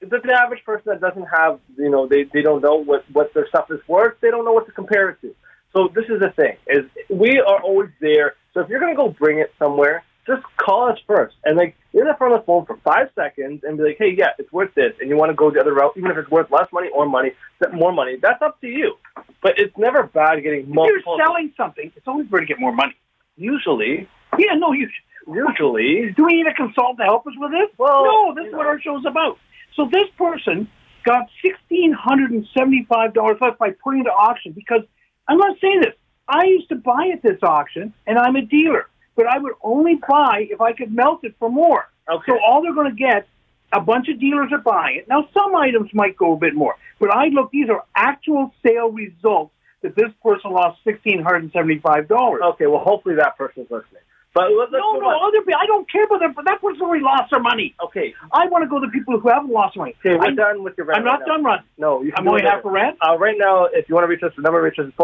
[0.00, 3.48] the average person that doesn't have, you know, they, they don't know what, what their
[3.48, 4.16] stuff is worth.
[4.20, 5.35] They don't know what to compare it to.
[5.74, 8.35] So this is the thing: is we are always there.
[8.53, 11.76] So if you're going to go bring it somewhere, just call us first, and like
[11.92, 14.92] you're on the phone for five seconds and be like, "Hey, yeah, it's worth this,"
[15.00, 17.06] and you want to go the other route, even if it's worth less money or
[17.06, 17.32] money,
[17.72, 18.16] more money.
[18.20, 18.96] That's up to you.
[19.42, 21.16] But it's never bad getting if multiple.
[21.18, 22.94] you're selling something, it's always better to get more money.
[23.37, 24.08] Usually,
[24.38, 24.88] Yeah, no, you.
[25.26, 27.68] usually, Do we need a consultant to help us with this?
[27.78, 28.68] Well, no, this is what know.
[28.68, 29.38] our show's about.
[29.76, 30.68] So this person
[31.04, 34.82] got sixteen hundred and seventy-five dollars less by putting it to auction because
[35.28, 35.94] I'm not saying this.
[36.28, 39.96] I used to buy at this auction, and I'm a dealer, but I would only
[40.07, 41.87] buy if I could melt it for more.
[42.11, 42.33] okay.
[42.33, 43.27] So all they're going to get,
[43.72, 45.09] a bunch of dealers are buying it.
[45.09, 47.50] Now some items might go a bit more, but I look.
[47.50, 52.42] These are actual sale results that this person lost sixteen hundred and seventy-five dollars.
[52.55, 54.00] Okay, well, hopefully that person's listening.
[54.33, 55.29] But let, let's No, no, on.
[55.29, 55.61] other people.
[55.62, 57.74] I don't care about them, but that person already lost their money.
[57.85, 59.94] Okay, I want to go to people who haven't lost money.
[60.00, 61.64] okay, we're I'm, done with your rant I'm not right done running.
[61.79, 62.98] No, you can I'm only half a rant.
[63.00, 64.94] Uh, right now, if you want to reach us, the number to reach us is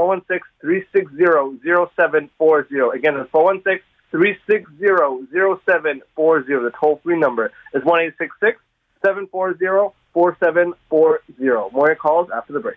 [0.65, 2.95] 416-360-0740.
[2.95, 3.31] Again, it's
[4.13, 6.03] 416-360-0740.
[6.17, 7.83] The toll-free number is
[9.05, 11.73] 1-866-740-4740.
[11.73, 12.77] More calls after the break.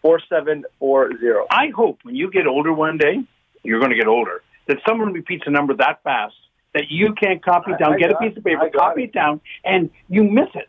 [0.03, 1.47] 1-866-740-4740.
[1.49, 3.23] I hope when you get older one day,
[3.63, 6.35] you're going to get older, that someone repeats a number that fast
[6.75, 7.95] that you can't copy it down.
[7.95, 9.07] I get a piece of paper, copy it.
[9.07, 10.69] it down, and you miss it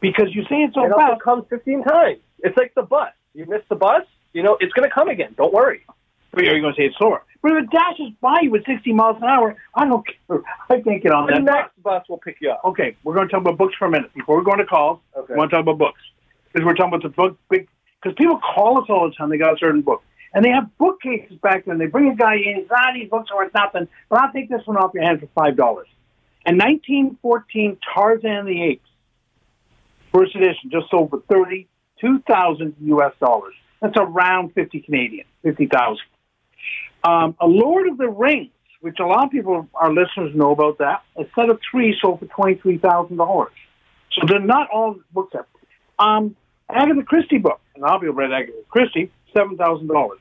[0.00, 1.22] because you say it so It fast.
[1.22, 2.18] comes 15 times.
[2.40, 3.12] It's like the bus.
[3.34, 5.34] You miss the bus, you know, it's going to come again.
[5.36, 5.86] Don't worry.
[6.32, 7.22] But you're going to say it's slower.
[7.42, 10.40] But if it dashes by you at 60 miles an hour, I don't care.
[10.70, 11.54] I can't get on The that bus.
[11.54, 12.60] next bus will pick you up.
[12.64, 15.00] Okay, we're going to talk about books for a minute before we're going to calls.
[15.16, 15.34] Okay.
[15.34, 16.00] We want to talk about books
[16.52, 17.68] because we're talking about the book big.
[18.02, 19.28] Because people call us all the time.
[19.30, 20.02] They got a certain book,
[20.34, 21.76] and they have bookcases back there.
[21.76, 22.66] They bring a guy in.
[22.70, 25.28] Ah, these books are worth nothing, but I'll take this one off your hands for
[25.34, 25.88] five dollars.
[26.44, 28.88] And 1914 Tarzan the Apes,
[30.12, 33.12] first edition, just sold for thirty-two thousand U.S.
[33.20, 33.54] dollars.
[33.80, 36.06] That's around fifty Canadian, fifty thousand.
[37.04, 40.78] Um, a Lord of the Rings, which a lot of people, our listeners, know about
[40.78, 41.02] that.
[41.16, 43.52] A set of three sold for twenty-three thousand dollars.
[44.12, 45.48] So they're not all books up.
[45.98, 46.36] Um,
[46.68, 50.18] Agatha Christie book, and I'll be read Agatha Christie, seven thousand dollars.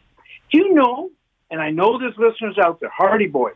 [0.51, 1.09] Do you know?
[1.49, 2.89] And I know there's listeners out there.
[2.89, 3.55] Hardy Boys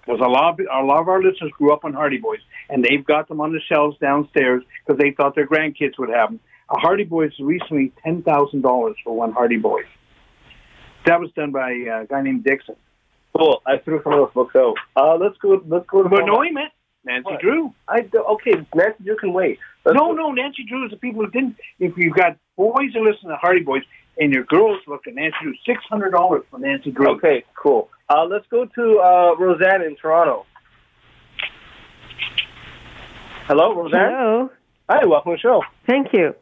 [0.00, 0.58] because a lot.
[0.58, 3.40] Of, a lot of our listeners grew up on Hardy Boys, and they've got them
[3.40, 6.40] on the shelves downstairs because they thought their grandkids would have them.
[6.70, 9.86] A Hardy Boys recently ten thousand dollars for one Hardy Boys.
[11.06, 12.76] That was done by a guy named Dixon.
[13.36, 13.62] Cool.
[13.66, 14.74] I threw some of those books out.
[14.96, 15.62] Uh, let's go.
[15.66, 16.42] Let's go to But no,
[17.04, 17.40] Nancy What?
[17.40, 17.74] Drew.
[17.86, 19.58] I do, okay, Nancy, you can wait.
[19.84, 21.56] Let's No, go- no, Nancy Drew is the people who didn't.
[21.78, 23.82] If you've got boys who listen to Hardy Boys
[24.18, 27.10] and your girls looking at Nancy Drew, six hundred dollars for Nancy Drew.
[27.16, 27.88] Okay, cool.
[28.08, 30.46] Uh, let's go to uh, Roseanne in Toronto.
[33.46, 34.00] Hello, Roseanne.
[34.10, 34.50] Hello.
[34.90, 35.62] Hi, welcome to the show.
[35.86, 36.34] Thank you.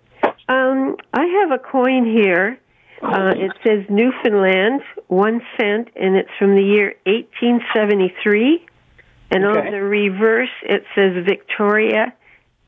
[0.48, 2.58] Um, I have a coin here.
[3.02, 8.66] Uh, it says Newfoundland, one cent, and it's from the year 1873.
[9.30, 9.58] And Okay.
[9.66, 12.14] on the reverse, it says Victoria,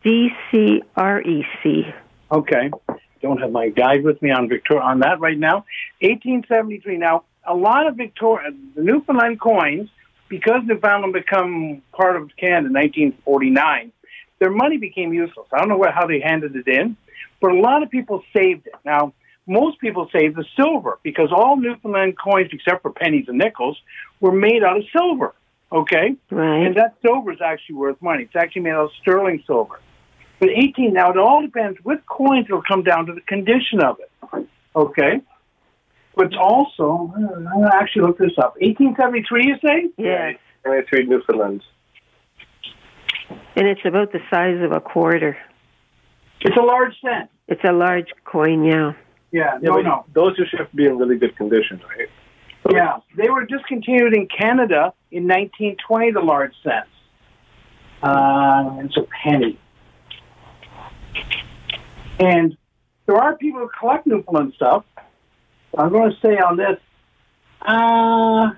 [0.05, 1.83] D C R E C.
[2.31, 2.71] Okay.
[3.21, 5.65] Don't have my guide with me on Victoria on that right now.
[6.01, 6.97] 1873.
[6.97, 9.89] Now, a lot of Victoria, the Newfoundland coins,
[10.29, 13.93] because Newfoundland become part of Canada in 1949,
[14.39, 15.47] their money became useless.
[15.53, 16.97] I don't know how they handed it in,
[17.41, 18.75] but a lot of people saved it.
[18.85, 19.15] Now,
[19.47, 23.79] most people saved the silver because all Newfoundland coins, except for pennies and nickels,
[24.21, 25.35] were made out of silver.
[25.73, 26.17] Okay?
[26.31, 26.67] Right.
[26.67, 28.25] And that silver is actually worth money.
[28.25, 29.81] It's actually made out of sterling silver.
[30.41, 31.79] But 18, now it all depends.
[31.85, 34.47] With coins, it'll come down to the condition of it.
[34.77, 35.21] Okay?
[36.15, 38.55] But also, I'm going to actually look this up.
[38.61, 39.91] 1873, you say?
[39.97, 40.39] Yes.
[40.65, 41.63] And it's read Newfoundland.
[43.31, 45.37] And it's about the size of a quarter.
[46.41, 47.31] It's a large cent.
[47.49, 48.93] It's a large coin, yeah.
[49.31, 50.05] Yeah, Yeah, no, no.
[50.15, 52.09] Those should have to be in really good condition, right?
[52.71, 56.89] Yeah, they were discontinued in Canada in 1920, the large cents.
[58.03, 59.59] Uh, it's a penny.
[62.19, 62.57] And
[63.07, 64.85] there are people who collect Newfoundland stuff.
[65.77, 66.79] I'm going to say on this,
[67.63, 68.51] uh,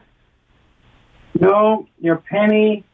[1.39, 2.85] no, your penny.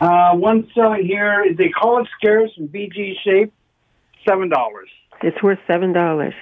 [0.00, 3.52] Uh, one selling here, they call it scarce in VG shape,
[4.26, 4.50] $7.
[5.22, 6.34] It's worth seven dollars.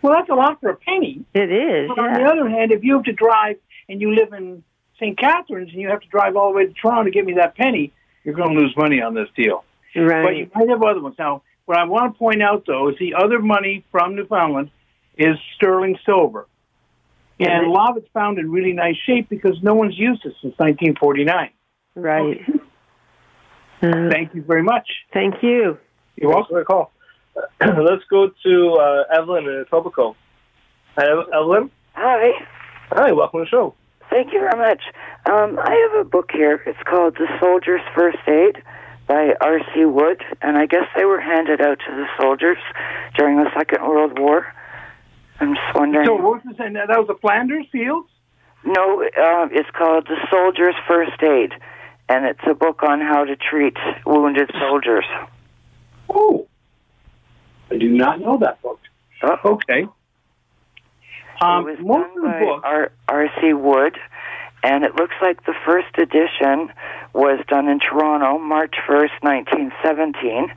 [0.00, 1.24] Well, that's a lot for a penny.
[1.34, 1.88] It is.
[1.88, 3.56] But on the other hand, if you have to drive
[3.88, 4.62] and you live in
[5.00, 5.18] St.
[5.18, 7.56] Catharines and you have to drive all the way to Toronto to get me that
[7.56, 9.64] penny, you're going to lose money on this deal.
[9.96, 10.22] Right.
[10.22, 11.16] But you might have other ones.
[11.18, 14.70] Now, what I want to point out, though, is the other money from Newfoundland
[15.16, 16.46] is sterling silver.
[17.40, 20.34] And a lot of it's found in really nice shape because no one's used it
[20.40, 21.50] since 1949.
[21.96, 22.40] Right.
[23.82, 24.88] Uh, Thank you very much.
[25.12, 25.78] thank you.
[26.16, 26.54] You're welcome.
[26.54, 26.92] for the call.
[27.60, 30.14] Let's go to uh, Evelyn in Etobicoke.
[30.96, 31.70] Hi, Evelyn.
[31.92, 32.30] Hi.
[32.90, 33.74] Hi, welcome to the show.
[34.10, 34.80] Thank you very much.
[35.26, 36.62] Um, I have a book here.
[36.66, 38.62] It's called The Soldier's First Aid
[39.06, 39.84] by R.C.
[39.84, 42.58] Wood, and I guess they were handed out to the soldiers
[43.16, 44.46] during the Second World War.
[45.40, 46.06] I'm just wondering.
[46.06, 46.56] So what was?
[46.58, 48.08] And that was the Flanders Fields?
[48.64, 51.52] No, uh, it's called The Soldier's First Aid,
[52.08, 55.04] and it's a book on how to treat wounded soldiers.
[56.08, 56.46] Oh,
[57.70, 58.80] I do not know that book.
[59.22, 59.36] Oh.
[59.44, 59.86] Okay.
[61.40, 63.52] Um, it was most done of the by R.C.
[63.52, 63.98] Wood,
[64.64, 66.72] and it looks like the first edition
[67.12, 70.50] was done in Toronto, March 1st, 1917,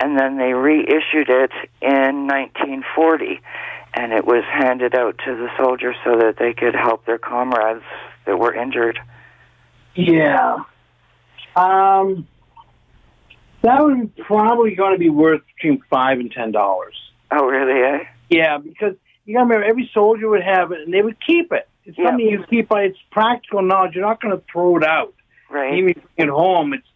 [0.00, 1.50] and then they reissued it
[1.80, 3.40] in 1940,
[3.94, 7.82] and it was handed out to the soldiers so that they could help their comrades
[8.26, 8.98] that were injured.
[9.94, 10.58] Yeah.
[11.56, 12.28] Um,
[13.62, 16.94] that would probably going to be worth between five and ten dollars.
[17.30, 17.80] Oh, really?
[17.80, 18.04] Eh?
[18.28, 21.50] Yeah, because you got to remember, every soldier would have it, and they would keep
[21.50, 21.66] it.
[21.86, 22.06] It's Yeah.
[22.08, 22.68] something you keep.
[22.68, 23.94] By, it's practical knowledge.
[23.94, 25.14] You're not going to throw it out.
[25.50, 25.74] Right.
[25.74, 26.86] Even if you bring it home, it's.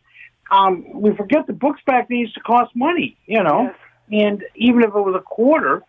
[0.51, 3.18] Um, we forget the books back then used to cost money.
[3.27, 3.64] You know,
[4.11, 4.22] Yes.
[4.24, 5.83] and even if it was a quarter,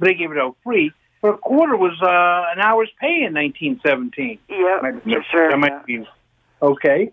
[0.00, 0.92] they gave it out free.
[1.22, 4.38] But a quarter was uh, an hour's pay in 1917.
[4.48, 5.50] Yeah, Might be- sure.
[5.50, 6.04] That might be
[6.60, 7.10] okay.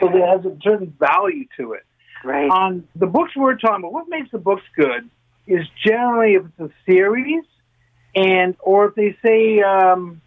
[0.00, 1.84] So it has a certain value to it.
[2.24, 2.50] Right.
[2.50, 5.08] On the books we're talking about, what makes the books good
[5.46, 7.44] is generally if it's a series,
[8.14, 10.20] and or if they say um,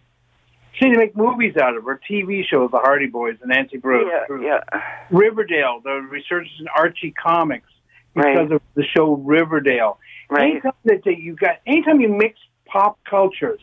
[0.80, 4.10] say they make movies out of or TV shows, the Hardy Boys and Nancy Drews,
[4.10, 4.82] yeah, yeah.
[5.10, 7.68] Riverdale, the resurgence in Archie comics
[8.14, 8.52] because Right.
[8.52, 9.98] of the show Riverdale.
[10.30, 10.50] Right.
[10.52, 13.60] Anytime that that you got, anytime you mix pop cultures,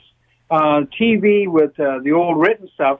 [0.49, 2.99] uh, TV with uh, the old written stuff,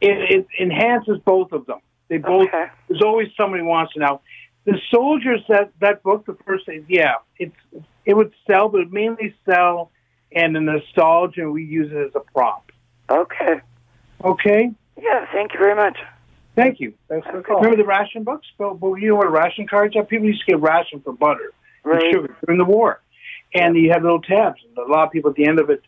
[0.00, 1.80] it, it enhances both of them.
[2.08, 2.48] They both.
[2.48, 2.66] Okay.
[2.88, 4.20] There's always somebody wants to know.
[4.64, 7.54] The soldiers that that book, the first, thing, yeah, it's
[8.04, 9.90] it would sell, but it mainly sell,
[10.32, 12.70] and the nostalgia we use it as a prop.
[13.10, 13.60] Okay.
[14.24, 15.96] Okay, Yeah, thank you very much.
[16.56, 16.92] thank you.
[17.08, 17.56] Thanks for the call.
[17.60, 18.46] Remember the ration books?
[18.58, 20.02] But, but you know what ration cards are?
[20.04, 21.52] People used to get ration for butter
[21.84, 22.02] Right.
[22.02, 23.00] and sugar during the war,
[23.54, 24.60] and you had little tabs.
[24.66, 25.82] And a lot of people at the end of it,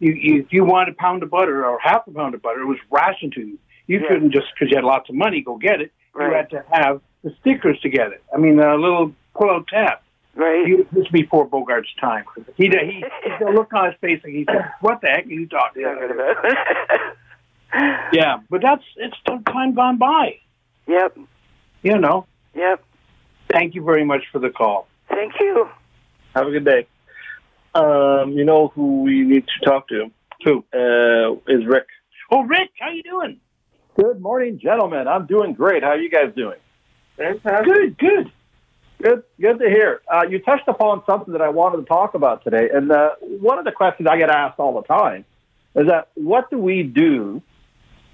[0.00, 2.62] you, you if you wanted a pound of butter or half a pound of butter,
[2.62, 3.58] it was rationed to you.
[3.86, 4.08] You Yeah.
[4.08, 5.92] couldn't just because you had lots of money go get it.
[6.18, 8.22] You had to have the stickers to get it.
[8.34, 9.98] I mean, a little pull-out tab.
[10.36, 10.66] Right.
[10.66, 12.24] You, this is before Bogart's time.
[12.56, 13.04] He he, he
[13.38, 16.10] the look on his face and he said, "What the heck are you talking Talking
[16.10, 17.16] about?" about.
[18.12, 19.16] Yeah, but that's it's
[19.46, 20.38] time gone by.
[20.86, 21.18] Yep.
[21.82, 22.26] You know.
[22.54, 22.84] Yep.
[23.50, 24.86] Thank you very much for the call.
[25.08, 25.68] Thank you.
[26.36, 26.86] Have a good day.
[27.74, 30.10] Um, you know who we need to talk to?
[30.44, 30.64] Who?
[30.72, 31.86] Uh, is Rick.
[32.30, 33.40] Oh, Rick, how you doing?
[33.96, 35.08] Good morning, gentlemen.
[35.08, 35.82] I'm doing great.
[35.82, 36.58] How are you guys doing?
[37.16, 37.64] Fantastic.
[37.64, 38.32] Good, good.
[39.02, 40.00] Good, good to hear.
[40.12, 43.58] Uh, you touched upon something that I wanted to talk about today, and uh, one
[43.58, 45.24] of the questions I get asked all the time
[45.74, 47.42] is that what do we do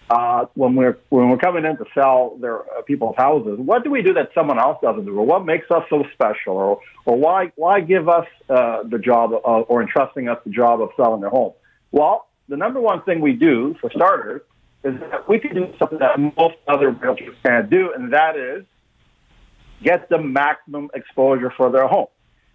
[0.08, 3.58] uh, when we're when we're coming in to sell their uh, people's houses?
[3.58, 6.54] What do we do that someone else doesn't do, or what makes us so special,
[6.54, 10.80] or or why why give us uh, the job of, or entrusting us the job
[10.80, 11.52] of selling their home?
[11.92, 14.42] Well, the number one thing we do for starters
[14.82, 18.64] is that we can do something that most other realtors can't do, and that is
[19.82, 22.08] get the maximum exposure for their home.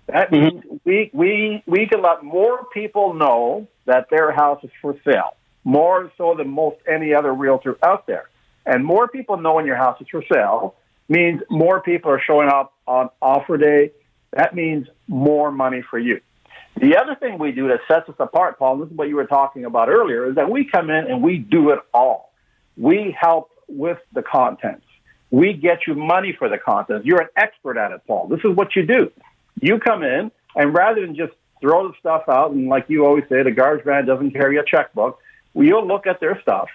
[0.08, 0.58] That mm-hmm.
[0.58, 5.36] means we, we, we can let more people know that their house is for sale,
[5.64, 8.30] more so than most any other realtor out there.
[8.66, 10.76] And more people knowing your house is for sale
[11.08, 13.92] means more people are showing up on offer day.
[14.32, 16.20] That means more money for you.
[16.78, 19.28] The other thing we do that sets us apart, Paul, this is what you were
[19.28, 22.34] talking about earlier, is that we come in and we do it all.
[22.76, 24.85] We help with the contents.
[25.32, 27.06] We get you money for the content.
[27.06, 28.28] You're an expert at it, Paul.
[28.28, 29.12] This is what you do.
[29.62, 33.24] You come in, and rather than just throw the stuff out, and like you always
[33.30, 35.20] say, the garbage man doesn't carry a checkbook,
[35.56, 36.70] you'll look at their stuff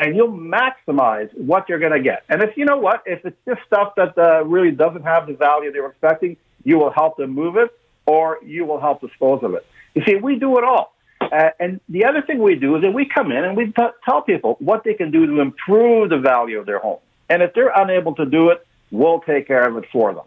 [0.00, 2.22] and you'll maximize what you're going to get.
[2.28, 5.34] And if you know what, if it's just stuff that uh, really doesn't have the
[5.34, 7.70] value they were expecting, you will help them move it
[8.06, 9.66] or you will help dispose of it.
[9.94, 10.94] You see, we do it all.
[11.20, 13.82] Uh, and the other thing we do is that we come in and we t-
[14.04, 17.00] tell people what they can do to improve the value of their home.
[17.28, 20.24] And if they're unable to do it, we'll take care of it for them.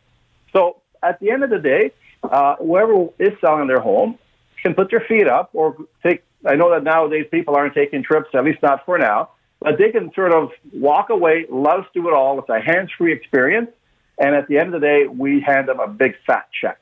[0.54, 1.92] So at the end of the day,
[2.24, 4.20] uh, whoever is selling their home
[4.62, 6.24] can put their feet up or take.
[6.46, 9.92] I know that nowadays people aren't taking trips, at least not for now, but they
[9.92, 12.40] can sort of walk away, let us do it all.
[12.40, 13.70] It's a hands-free experience,
[14.18, 16.80] and at the end of the day, we hand them a big fat check.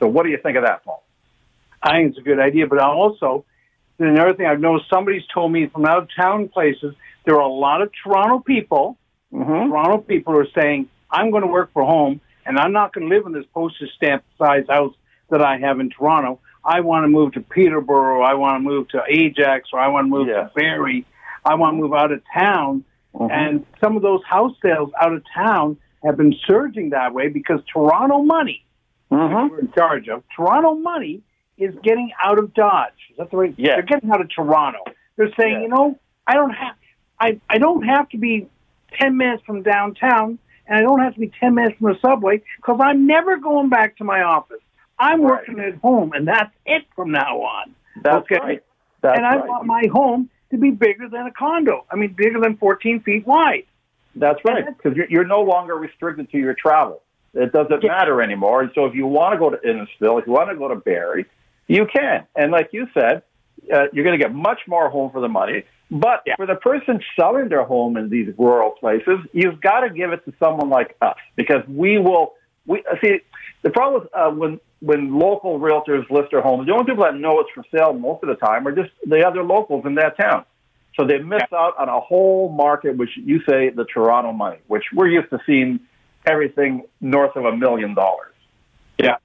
[0.00, 1.04] So, what do you think of that, Paul?
[1.82, 3.44] I think it's a good idea, but also
[3.98, 4.90] another thing I've noticed.
[4.90, 6.94] Somebody's told me from out of town places
[7.24, 8.96] there are a lot of Toronto people.
[9.32, 9.70] Mm-hmm.
[9.70, 13.14] Toronto people are saying, "I'm going to work for home, and I'm not going to
[13.14, 14.94] live in this postage stamp size house
[15.30, 16.40] that I have in Toronto.
[16.64, 18.22] I want to move to Peterborough.
[18.22, 20.44] I want to move to Ajax, or I want to move Yeah.
[20.44, 21.04] to Barrie.
[21.44, 22.84] I want to move out of town.
[23.14, 23.30] Mhm.
[23.30, 27.60] And some of those house sales out of town have been surging that way because
[27.72, 28.64] Toronto money,
[29.10, 29.50] Mhm.
[29.50, 31.22] we're in charge of, Toronto money
[31.56, 32.92] is getting out of Dodge.
[33.10, 33.54] Is that the right?
[33.56, 33.74] Yeah.
[33.74, 34.78] They're getting out of Toronto.
[35.16, 35.60] They're saying, Yeah.
[35.62, 36.74] you know, I don't have,
[37.20, 38.46] I, I don't have to be
[38.92, 42.42] 10 minutes from downtown and I don't have to be 10 minutes from the subway
[42.56, 44.60] because I'm never going back to my office.
[44.98, 45.46] I'm Right.
[45.48, 47.74] working at home and that's it from now on.
[48.02, 48.38] That's Okay.
[48.38, 48.62] right.
[49.00, 49.48] That's and I right.
[49.48, 51.84] want my home to be bigger than a condo.
[51.90, 53.64] I mean, bigger than 14 feet wide.
[54.16, 57.02] That's right, because you're, you're no longer restricted to your travel.
[57.34, 57.92] It doesn't Yeah.
[57.92, 58.62] matter anymore.
[58.62, 60.76] And so if you want to go to Innisfil, if you want to go to
[60.76, 61.26] Barrie,
[61.68, 62.26] you can.
[62.34, 63.22] And like you said,
[63.72, 65.62] uh, you're going to get much more home for the money.
[65.90, 66.36] But Yeah.
[66.36, 70.24] for the person selling their home in these rural places, you've got to give it
[70.26, 72.34] to someone like us because we will.
[72.66, 73.20] We see
[73.62, 77.16] the problem is uh, when when local realtors list their homes, the only people that
[77.16, 80.16] know it's for sale most of the time are just the other locals in that
[80.16, 80.44] town.
[80.96, 84.84] So they miss out on a whole market, which you say the Toronto money, which
[84.92, 85.80] we're used to seeing
[86.26, 88.34] everything north of a million dollars.
[88.98, 89.16] Yeah.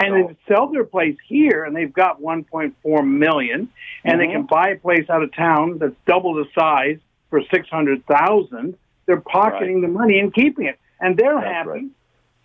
[0.00, 3.68] And So- they sell their place here, and they've got 1.4 million,
[4.04, 4.32] and they Mhm.
[4.32, 6.98] can buy a place out of town that's double the size
[7.30, 8.76] for 600,000.
[9.06, 11.68] They're pocketing the money and keeping it, and they're That's happy.
[11.68, 11.84] right.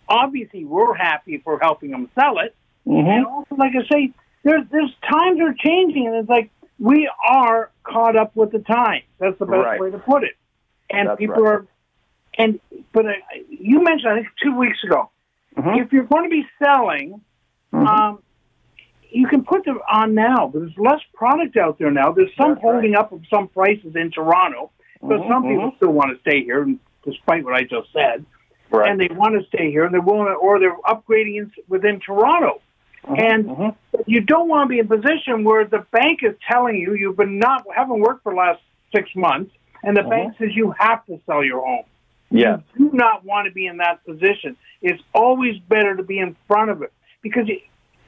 [0.08, 2.54] Obviously, we're happy for helping them sell it.
[2.86, 3.08] Mm-hmm.
[3.08, 4.10] And also, like I say,
[4.42, 9.04] there's there's times are changing, and it's like we are caught up with the times.
[9.18, 9.80] That's the best Right.
[9.80, 10.34] way to put it.
[10.88, 11.52] And That's people right.
[11.52, 11.66] are,
[12.38, 12.58] and
[12.92, 13.12] but uh,
[13.48, 15.10] you mentioned I think two weeks ago,
[15.56, 15.80] Mhm.
[15.84, 17.20] if you're going to be selling,
[17.72, 17.86] Mhm.
[17.86, 18.18] um,
[19.10, 20.48] you can put them on now.
[20.52, 22.12] But there's less product out there now.
[22.12, 22.72] There's some That's right.
[22.72, 24.70] holding up of some prices in Toronto,
[25.02, 25.76] but Mhm, some people mhm.
[25.76, 26.66] still want to stay here,
[27.04, 28.24] despite what I just said
[28.70, 28.88] Right.
[28.88, 31.98] and they want to stay here, and they're willing, to, or they're upgrading in, within
[31.98, 32.60] Toronto.
[33.04, 33.74] And Mhm.
[34.06, 37.16] you don't want to be in a position where the bank is telling you you've
[37.16, 38.60] been not haven't worked for the last
[38.94, 39.52] six months,
[39.82, 41.84] and the bank says you have to sell your home.
[42.30, 42.58] Yeah.
[42.76, 44.56] You do not want to be in that position.
[44.82, 47.60] It's always better to be in front of it because you,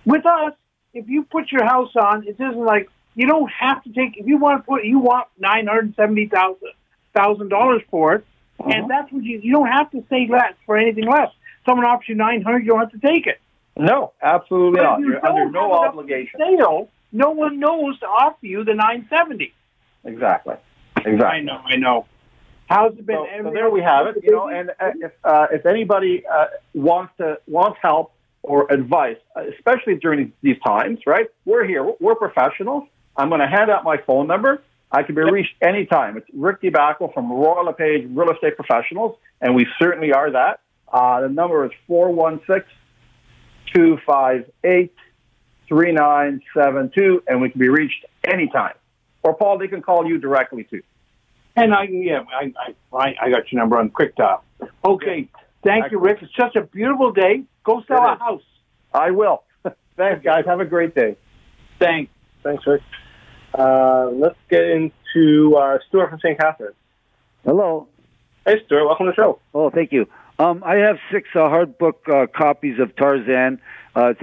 [0.04, 0.52] with us,
[0.94, 4.16] if you put your house on, it isn't like you don't have to take.
[4.16, 6.68] If you want to put, you want nine hundred seventy thousand
[7.14, 8.24] thousand dollars for it,
[8.60, 8.74] Mhm.
[8.74, 9.38] and that's what you.
[9.42, 11.30] You don't have to say less for anything less.
[11.66, 13.40] Someone offers you nine hundred, you don't have to take it.
[13.76, 15.00] No, absolutely But not.
[15.00, 16.40] you You're under no it up for obligation.
[16.40, 19.52] Sale, no one knows to offer you the nine seventy.
[20.04, 20.56] Exactly.
[20.96, 21.24] Exactly.
[21.24, 22.06] I know, I know.
[22.68, 23.16] How's it been?
[23.16, 24.16] So, so there we have it.
[24.22, 29.18] You know, and uh, if uh, if anybody uh, wants to wants help or advice,
[29.56, 31.26] especially during these times, right?
[31.44, 31.84] We're here.
[32.00, 32.88] We're professionals.
[33.16, 34.62] I'm going to hand out my phone number.
[34.90, 36.16] I can be reached anytime.
[36.16, 40.60] It's Rick DeBacco from Royal LePage Real Estate Professionals, and we certainly are that.
[40.92, 42.64] Uh, the number is 416
[43.72, 44.92] 258
[45.68, 48.74] 3972, and we can be reached anytime.
[49.22, 50.82] Or, Paul, they can call you directly, too.
[51.56, 52.52] And I, yeah, I,
[52.94, 54.14] I, I got your number on Quick.
[54.84, 55.28] Okay,
[55.62, 56.18] thank you, Rick.
[56.22, 57.44] It's such a beautiful day.
[57.64, 58.18] Go sell a is.
[58.18, 58.42] house.
[58.92, 59.42] I will.
[59.96, 60.44] Thanks, guys.
[60.46, 61.16] Have a great day.
[61.78, 62.10] Thanks.
[62.42, 62.82] Thanks, Rick.
[63.54, 66.38] Uh, let's get into uh, Stuart from St.
[66.38, 66.76] Catharines.
[67.44, 67.88] Hello.
[68.44, 68.86] Hey, Stuart.
[68.86, 69.38] Welcome to the show.
[69.54, 70.06] Oh, thank you.
[70.38, 73.60] Um, I have six uh, hardbook uh, copies of Tarzan.
[73.94, 74.22] Uh, it's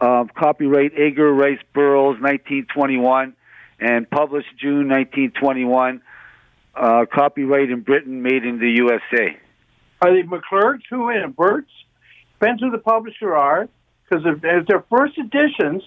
[0.00, 3.34] a, uh, copyright Edgar Rice Burroughs, 1921,
[3.78, 6.02] and published June 1921.
[6.74, 9.36] Uh, copyright in Britain, made in the USA.
[10.02, 10.82] Are they McClurgs?
[10.90, 11.36] Who in it?
[11.36, 11.70] Burt's?
[12.38, 13.68] Depends who the publisher are.
[14.08, 15.82] Because if, if they're first editions,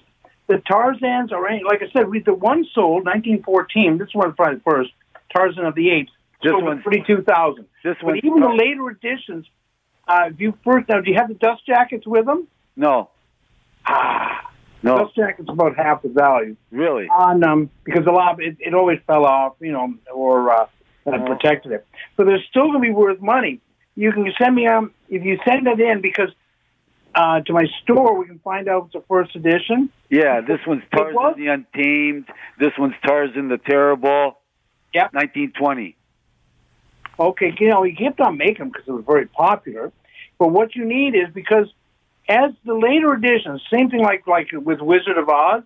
[0.47, 3.97] the Tarzans are, like I said, we, the one sold 1914.
[3.97, 4.91] This one's probably the first.
[5.35, 6.11] Tarzan of the Apes.
[6.41, 9.45] This sold one's- for 32000 This But one, even the later editions,
[10.07, 12.47] uh, if you first, now, do you have the dust jackets with them?
[12.77, 13.09] no,
[13.87, 14.49] Ah,
[14.81, 16.55] no, dust jackets about half the value.
[16.71, 17.07] really.
[17.09, 20.67] on um because a lot of it, it always fell off, you know, or uh,
[21.05, 21.85] uh, protected it.
[22.17, 23.59] But they're still going to be worth money.
[23.95, 26.29] You can send me um if you send it in because
[27.15, 29.89] uh, to my store we can find out it's a first edition.
[30.09, 32.27] Yeah, this one's Tarzan the Untamed.
[32.59, 34.37] This one's Tarzan the Terrible.
[34.93, 35.13] Yep.
[35.13, 35.95] 1920.
[37.17, 39.91] Okay, you know he kept on making them because it was very popular.
[40.37, 41.67] But what you need is because
[42.27, 45.63] as the later editions, same thing like like with Wizard of Oz.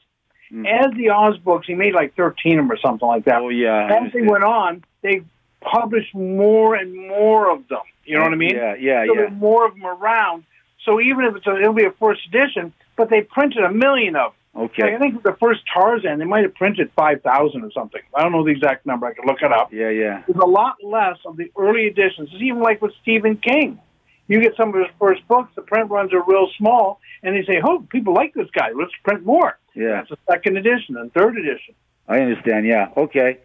[0.51, 0.65] Mm.
[0.67, 3.41] As the Oz books, he made like thirteen of them or something like that.
[3.41, 3.99] Oh yeah.
[4.01, 5.21] As they went on, they
[5.61, 7.81] published more and more of them.
[8.09, 8.55] You know what I mean?
[8.55, 9.21] Yeah, yeah, so yeah.
[9.21, 10.43] there's more of them around.
[10.85, 14.15] So even if it's a, it'll be a first edition, but they printed a million
[14.15, 14.63] of them.
[14.63, 14.95] Like, Okay.
[14.95, 18.01] I think the first Tarzan, they might have printed five thousand or something.
[18.15, 19.05] I don't know the exact number.
[19.05, 19.71] I could look it up.
[19.71, 20.23] Yeah, yeah.
[20.27, 22.29] There's a lot less of the early editions.
[22.33, 23.79] It's even like with Stephen King.
[24.27, 27.45] You get some of his first books, the print runs are real small, and they
[27.45, 28.71] say, "Oh, people like this guy.
[28.75, 31.75] Let's print more." Yeah, It's a second edition and third edition.
[32.07, 32.65] I understand.
[32.65, 32.89] Yeah.
[32.97, 33.37] Okay.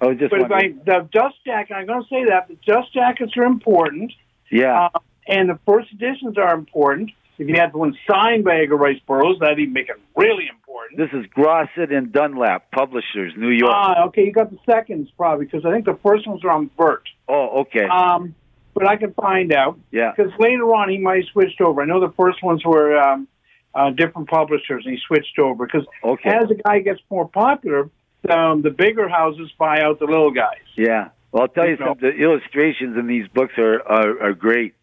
[0.00, 2.56] I was just but if I, the dust jacket, I'm going to say that the
[2.66, 4.12] dust jackets are important,
[4.50, 4.88] Yeah.
[4.94, 7.10] uh, and the first editions are important.
[7.38, 10.98] If you had one signed by Edgar Rice Burroughs, that'd even make it really important.
[10.98, 13.72] This is Grosset and Dunlap, publishers, New York.
[13.74, 16.70] Ah, okay, you got the seconds probably because I think the first ones are on
[16.76, 17.08] Vert.
[17.28, 17.84] oh, okay.
[17.84, 18.34] Um,
[18.74, 20.12] but I can find out yeah.
[20.16, 21.82] because later on he might have switched over.
[21.82, 23.26] I know the first ones were um,
[23.74, 26.30] uh, different publishers, and he switched over because Okay.
[26.30, 27.88] as the guy gets more popular,
[28.28, 30.58] um, the bigger houses buy out the little guys.
[30.76, 31.08] Yeah.
[31.32, 31.86] Well, I'll tell you You know.
[31.88, 32.10] something.
[32.10, 34.74] The illustrations in these books are are, are great.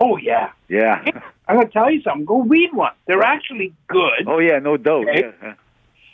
[0.00, 1.04] Oh yeah, Yeah.
[1.48, 2.24] I'm to tell you something.
[2.26, 2.92] Go read one.
[3.06, 4.26] They're actually good.
[4.26, 5.08] oh yeah, no doubt.
[5.08, 5.32] Okay.
[5.42, 5.54] Yeah.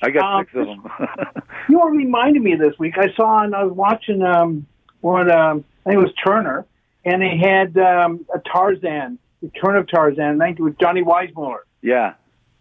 [0.02, 0.90] I got Um, six of them.
[1.68, 2.98] You know reminded me of this week?
[2.98, 4.66] I saw and I was watching um
[5.00, 6.64] one um I think it was Turner
[7.04, 11.60] and they had um a Tarzan, Return of Tarzan, I think it was Johnny Weissmuller.
[11.82, 12.14] yeah.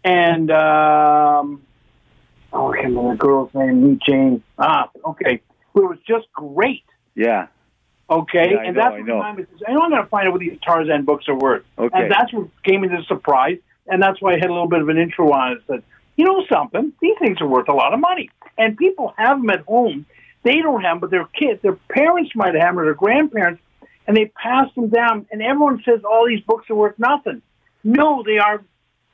[0.04, 1.62] And um
[2.52, 4.42] oh I the girl's name, Lee Jane.
[4.58, 5.40] Ah, okay.
[5.74, 6.84] But it was just great.
[7.14, 7.48] Yeah.
[8.10, 8.50] Okay.
[8.52, 9.14] Yeah, I and know, that's I what know.
[9.14, 11.64] reminded me I know I'm gonna find out what these Tarzan books are worth.
[11.78, 11.98] Okay.
[11.98, 14.80] And that's what gave me the surprise and that's why I had a little bit
[14.80, 15.82] of an intro on it that
[16.16, 18.30] you know something, these things are worth a lot of money.
[18.58, 20.06] And people have them at home.
[20.44, 23.62] They don't have them, but their kids, their parents might have them, or their grandparents,
[24.06, 25.26] and they pass them down.
[25.30, 27.42] And everyone says all these books are worth nothing.
[27.84, 28.62] No, they are.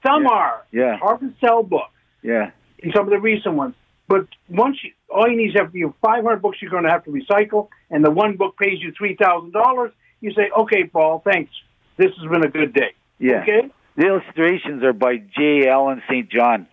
[0.07, 0.65] Some are.
[0.71, 0.97] Yeah.
[0.99, 2.53] Hard to sell books Yeah.
[2.81, 3.75] In some of the recent ones.
[4.09, 6.91] But once you, all you need is have you have 500 books you're going to
[6.91, 9.93] have to recycle, and the one book pays you three thousand dollars.
[10.21, 11.51] You say, okay, Paul, thanks.
[11.97, 12.95] This has been a good day.
[13.19, 13.43] Yeah.
[13.43, 13.69] Okay.
[13.97, 15.69] The illustrations are by J.
[15.69, 16.31] Allen St.
[16.31, 16.67] John.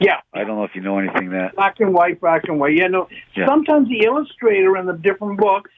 [0.00, 0.16] Yeah.
[0.32, 1.54] I don't know if you know anything that.
[1.54, 2.74] black and white, black and white.
[2.76, 3.08] Yeah, no.
[3.36, 3.46] Yeah.
[3.46, 5.70] Sometimes the illustrator and the different books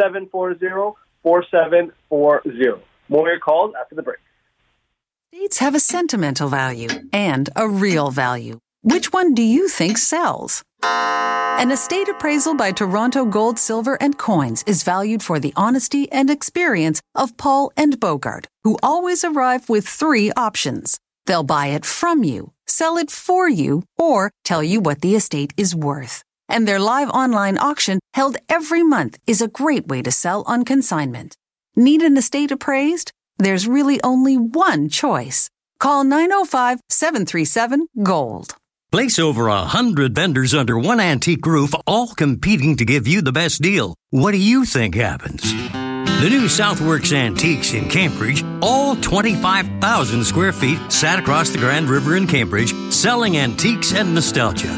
[0.02, 2.80] 1-866-740-4740.
[3.10, 4.18] More your calls after the break.
[5.34, 8.60] Estates have a sentimental value and a real value.
[8.82, 10.64] Which one do you think sells?
[10.84, 16.30] An estate appraisal by Toronto Gold, Silver, and Coins is valued for the honesty and
[16.30, 20.98] experience of Paul and Bogart, who always arrive with three options.
[21.26, 25.54] They'll buy it from you, sell it for you, or tell you what the estate
[25.58, 26.24] is worth.
[26.48, 30.66] And their live online auction held every month is a great way to sell on
[30.66, 31.36] consignment.
[31.78, 33.12] Need an estate appraised?
[33.38, 35.50] There's really only one choice.
[35.78, 38.56] Call 905 737 GOLD.
[38.94, 43.34] Place over a hundred vendors under one antique roof, all competing to give you the
[43.34, 43.94] best deal.
[44.12, 45.52] What do you think happens?
[46.22, 52.16] The new Southworks Antiques in Cambridge, all 25,000 square feet, sat across the Grand River
[52.16, 54.72] in Cambridge, selling antiques and nostalgia.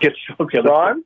[0.00, 1.04] Get okay, let's- Ron?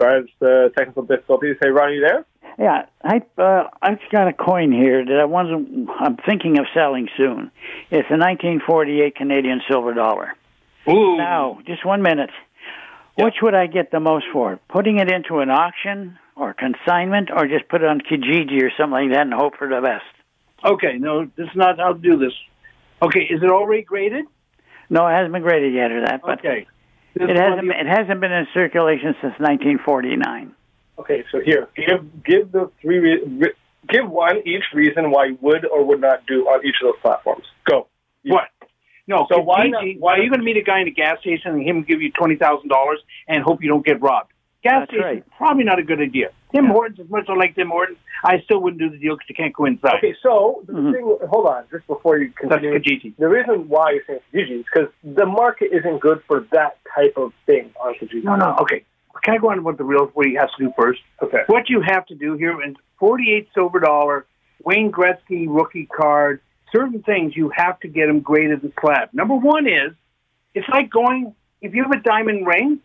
[0.00, 1.56] Sorry, it's uh, technical difficulties.
[1.60, 2.24] Hey, Ron, are you there?
[2.56, 5.88] Yeah, I uh, I've got a coin here that I wasn't.
[6.00, 7.50] I'm thinking of selling soon.
[7.90, 10.34] It's a 1948 Canadian silver dollar.
[10.88, 11.16] Ooh.
[11.16, 12.30] Now, just one minute.
[13.16, 14.60] Which would I get the most for?
[14.68, 18.92] Putting it into an auction or consignment, or just put it on Kijiji or something
[18.92, 20.04] like that and hope for the best?
[20.64, 22.32] Okay, no, this is not how to do this.
[23.02, 24.24] Okay, is it already graded?
[24.90, 26.66] No, it hasn't been graded yet or that, but Okay.
[27.14, 27.68] This it is hasn't.
[27.68, 30.52] one It hasn't been in circulation since 1949.
[30.98, 33.52] Okay, so here, give give the three re- re-
[33.88, 37.00] give one each reason why you would or would not do on each of those
[37.00, 37.44] platforms.
[37.64, 37.86] Go.
[38.24, 38.48] What?
[39.06, 39.26] No.
[39.28, 40.90] So So why why not- why are you going to meet a guy in a
[40.92, 44.32] gas station and him give you twenty thousand dollars and hope you don't get robbed?
[44.62, 45.24] Gas That's station right.
[45.36, 46.30] probably not a good idea.
[46.52, 49.14] Tim Hortons, as much as I like Tim Hortons, I still wouldn't do the deal
[49.14, 49.94] because you can't go inside.
[49.98, 50.92] Okay, so the mm-hmm.
[50.92, 52.72] thing, hold on, just before you continue.
[52.72, 53.16] That's Kijiji.
[53.16, 57.14] The reason why you're saying Kijiji is because the market isn't good for that type
[57.16, 58.24] of thing on Kijiji.
[58.24, 58.56] No, no.
[58.62, 58.84] Okay.
[59.22, 61.00] Can I go on to what the real what he has to do first?
[61.22, 61.42] Okay.
[61.46, 64.26] What you have to do here is 48 silver dollar,
[64.64, 66.40] Wayne Gretzky rookie card,
[66.72, 69.10] certain things you have to get them graded the slab.
[69.12, 69.92] Number one is,
[70.54, 72.80] it's like going, if you have a diamond ring,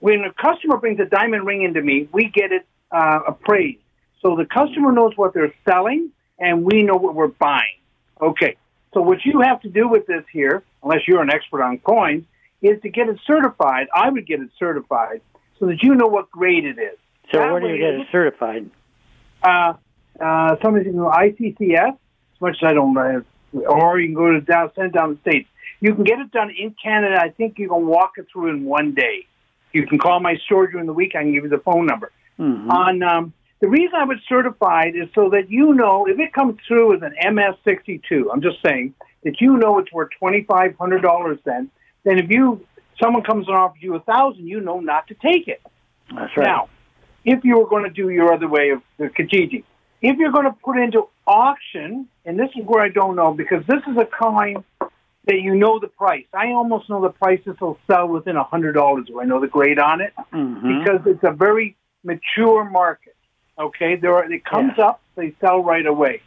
[0.00, 3.80] when a customer brings a diamond ring into me, we get it uh, appraised.
[4.22, 7.78] So the customer knows what they're selling and we know what we're buying.
[8.20, 8.56] Okay.
[8.94, 12.24] So what you have to do with this here, unless you're an expert on coins,
[12.62, 13.88] is to get it certified.
[13.94, 15.20] I would get it certified
[15.58, 16.98] so that you know what grade it is.
[17.30, 18.70] So That where do you get it certified?
[19.42, 19.74] uh,
[20.20, 23.22] uh, somebody can go ICCS, as much as I don't know,
[23.66, 25.48] or you can go to down, send down the states.
[25.80, 27.20] You can get it done in Canada.
[27.20, 29.26] I think you can walk it through in one day.
[29.72, 31.14] You can call my store during the week.
[31.14, 32.10] I can give you the phone number.
[32.38, 32.70] Mm-hmm.
[32.70, 36.58] On um, the reason I was certified is so that you know if it comes
[36.66, 38.26] through as an MS62.
[38.32, 38.94] I'm just saying
[39.24, 41.38] that you know it's worth twenty five hundred dollars.
[41.44, 41.70] Then,
[42.04, 42.64] then if you
[43.02, 45.60] someone comes and offers you a thousand, you know not to take it.
[46.14, 46.46] That's right.
[46.46, 46.68] Now,
[47.24, 49.64] if you were going to do your other way of the Kijiji,
[50.00, 53.64] if you're going to put into auction, and this is where I don't know because
[53.66, 54.64] this is a coin
[55.28, 56.24] that you know the price.
[56.32, 59.46] I almost know the prices will sell within a hundred dollars if I know the
[59.46, 60.80] grade on it Mhm.
[60.80, 63.14] because it's a very mature market.
[63.58, 66.22] Okay, there are it comes up, they sell right away.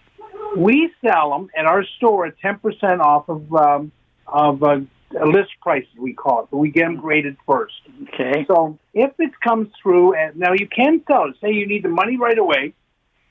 [0.55, 3.91] We sell them at our store at ten percent off of um,
[4.27, 4.81] of uh,
[5.19, 7.81] a list prices we call it, but we get them graded first.
[8.03, 8.45] Okay.
[8.47, 11.35] So if it comes through, and now you can sell it.
[11.41, 12.73] Say you need the money right away,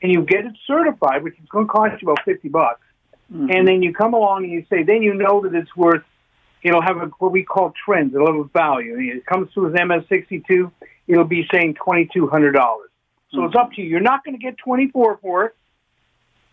[0.03, 2.81] and you get it certified, which is going to cost you about fifty bucks.
[3.33, 6.03] And then you come along and you say, then you know that it's worth.
[6.63, 8.95] It'll have a, what we call trends, a little value.
[8.95, 10.71] And It comes through as MS62.
[11.07, 12.91] It'll be saying twenty two hundred dollars.
[13.33, 13.89] So it's up to you.
[13.89, 15.57] You're not going to get twenty four for it.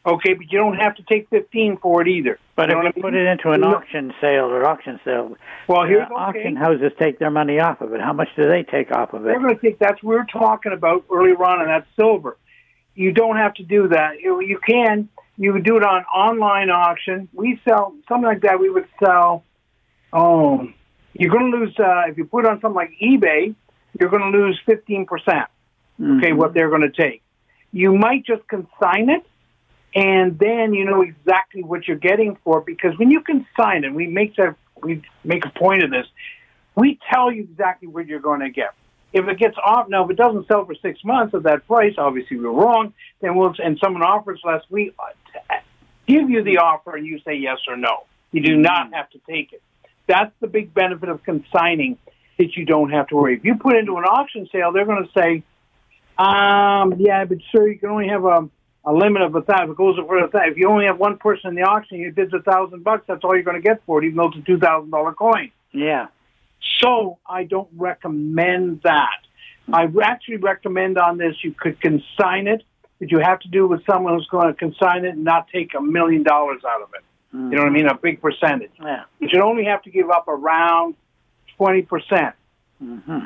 [0.05, 2.39] Okay, but you don't have to take fifteen for it either.
[2.55, 5.35] But You if you I put it into an auction sale or auction sale,
[5.67, 6.39] Well, here's uh, okay.
[6.39, 7.99] auction houses take their money off of it.
[7.99, 9.33] How much do they take off of it?
[9.33, 12.37] We're going to take that's what we were talking about earlier on, and that's silver.
[12.95, 14.21] You don't have to do that.
[14.21, 15.09] You, you can.
[15.37, 17.29] You would do it on online auction.
[17.33, 18.59] We sell something like that.
[18.59, 19.43] We would sell.
[20.11, 20.67] Oh,
[21.13, 23.55] you're going to lose uh, if you put it on something like eBay.
[23.99, 25.47] You're going to lose fifteen percent.
[25.99, 27.23] Okay, what they're going to take.
[27.71, 29.25] You might just consign it,
[29.95, 32.61] and then you know exactly what you're getting for.
[32.61, 36.05] Because when you consign it, we make that we make a point of this.
[36.75, 38.73] We tell you exactly what you're going to get.
[39.13, 41.95] If it gets off now, if it doesn't sell for six months at that price,
[41.97, 42.93] obviously we're wrong.
[43.21, 44.93] Then we'll and someone offers less, we
[46.07, 48.05] give you the offer and you say yes or no.
[48.31, 49.61] You do not have to take it.
[50.07, 51.97] That's the big benefit of consigning
[52.37, 53.35] that you don't have to worry.
[53.35, 55.43] If you put into an auction sale, they're going to say,
[56.17, 58.49] um, yeah, but sir, you can only have a,
[58.85, 59.65] a limit of a thousand.
[59.65, 61.99] If it goes over a thousand, if you only have one person in the auction,
[61.99, 63.03] you bids a thousand bucks.
[63.07, 65.13] That's all you're going to get for it, even though it's a two thousand dollar
[65.13, 65.51] coin.
[65.71, 66.07] Yeah.
[66.79, 69.19] So I don't recommend that.
[69.71, 72.63] I actually recommend on this you could consign it,
[72.99, 75.73] but you have to do with someone who's going to consign it and not take
[75.75, 77.03] a million dollars out of it.
[77.33, 77.87] You know what I mean?
[77.87, 78.71] A big percentage.
[78.81, 79.03] Yeah.
[79.19, 80.95] You should only have to give up around
[81.57, 82.35] twenty percent.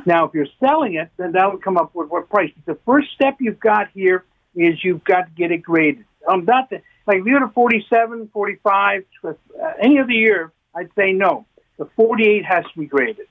[0.05, 2.51] Now, if you're selling it, then that would come up with what price.
[2.65, 4.24] The first step you've got here
[4.55, 6.05] is you've got to get it graded.
[6.28, 9.34] Um, not the, like if you had a 47, 45, uh,
[9.82, 11.45] any other year, I'd say no.
[11.78, 13.28] The 48 has to be graded.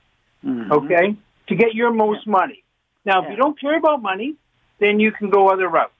[0.71, 1.15] Okay,
[1.47, 2.63] to get your most money.
[3.05, 4.35] Now, if you don't care about money,
[4.79, 5.93] then you can go other routes.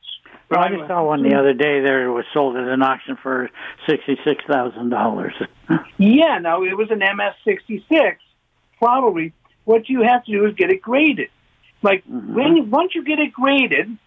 [0.52, 3.18] Well, I just saw one the other day there it was sold at an auction
[3.24, 3.50] for
[3.88, 5.34] sixty-six thousand dollars.
[5.98, 8.18] Yeah, now it was an MS66.
[8.78, 9.32] Probably
[9.64, 11.30] what you have to do is get it graded.
[11.82, 12.34] Like mm-hmm.
[12.34, 13.98] when once you get it graded,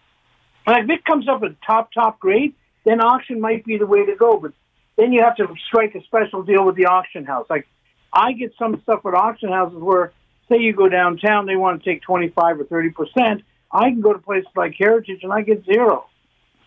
[0.67, 4.05] like if it comes up at top top grade, then auction might be the way
[4.05, 4.37] to go.
[4.37, 4.53] But
[4.97, 7.47] then you have to strike a special deal with the auction house.
[7.49, 7.67] Like
[8.13, 10.13] I get some stuff with auction houses where,
[10.49, 13.41] say, you go downtown, they want to take twenty five or thirty percent.
[13.71, 16.05] I can go to places like Heritage and I get zero.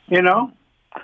[0.09, 0.53] You know,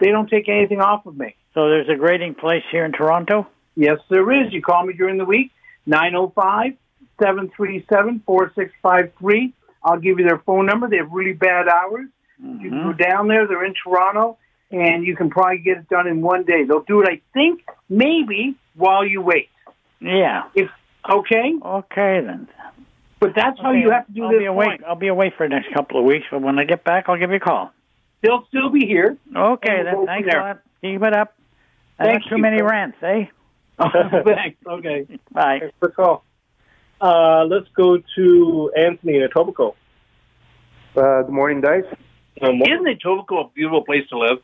[0.01, 1.35] they don't take anything off of me.
[1.53, 3.47] So there's a grading place here in Toronto.
[3.77, 4.53] Yes, there is.
[4.53, 5.51] You call me during the week,
[5.87, 6.73] 905
[7.21, 9.53] 737 4653.
[9.85, 10.89] I'll give you their phone number.
[10.89, 12.07] They have really bad hours.
[12.41, 13.47] You can go down there.
[13.47, 14.39] They're in Toronto,
[14.71, 16.65] and you can probably get it done in one day.
[16.65, 19.49] They'll do it, I think, maybe while you wait.
[20.01, 20.45] Yeah.
[20.55, 20.69] If
[21.09, 21.55] okay.
[21.65, 22.49] Okay then.
[23.21, 24.39] But that's how Okay, you have to do I'll this.
[24.41, 24.85] Be away, point.
[24.87, 27.19] I'll be away for the next couple of weeks, but when I get back, I'll
[27.19, 27.73] give you a call.
[28.25, 29.18] They'll still be here.
[29.37, 30.22] Okay, And we'll then.
[30.25, 30.61] Thanks a lot.
[30.81, 31.35] Keep it up.
[31.99, 32.64] And Thank not too you, many sir.
[32.66, 33.25] rants, eh?
[34.25, 34.57] Thanks.
[34.66, 35.07] Okay.
[35.33, 35.59] Bye.
[35.61, 36.25] Thanks For call.
[37.03, 39.75] Uh, let's go to Anthony in Etobicoke.
[40.97, 41.85] Uh, good morning, guys.
[42.41, 44.39] Isn't Etobicoke a beautiful place to live?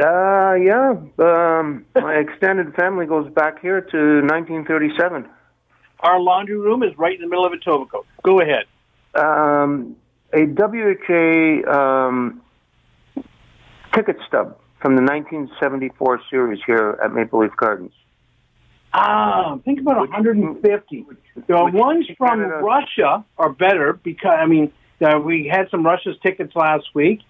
[0.00, 0.94] Uh, yeah.
[1.18, 5.28] Um, my extended family goes back here to 1937.
[6.00, 8.04] Our laundry room is right in the middle of Etobicoke.
[8.24, 8.64] Go ahead.
[9.14, 9.94] Um,
[10.32, 12.42] a WHA um,
[13.92, 17.92] ticket stub from the 1974 series here at Maple Leaf Gardens.
[18.92, 21.06] Ah, think about 150.
[21.46, 26.54] The ones from Russia are better because I mean uh, we had some Russia's tickets
[26.54, 27.20] last week,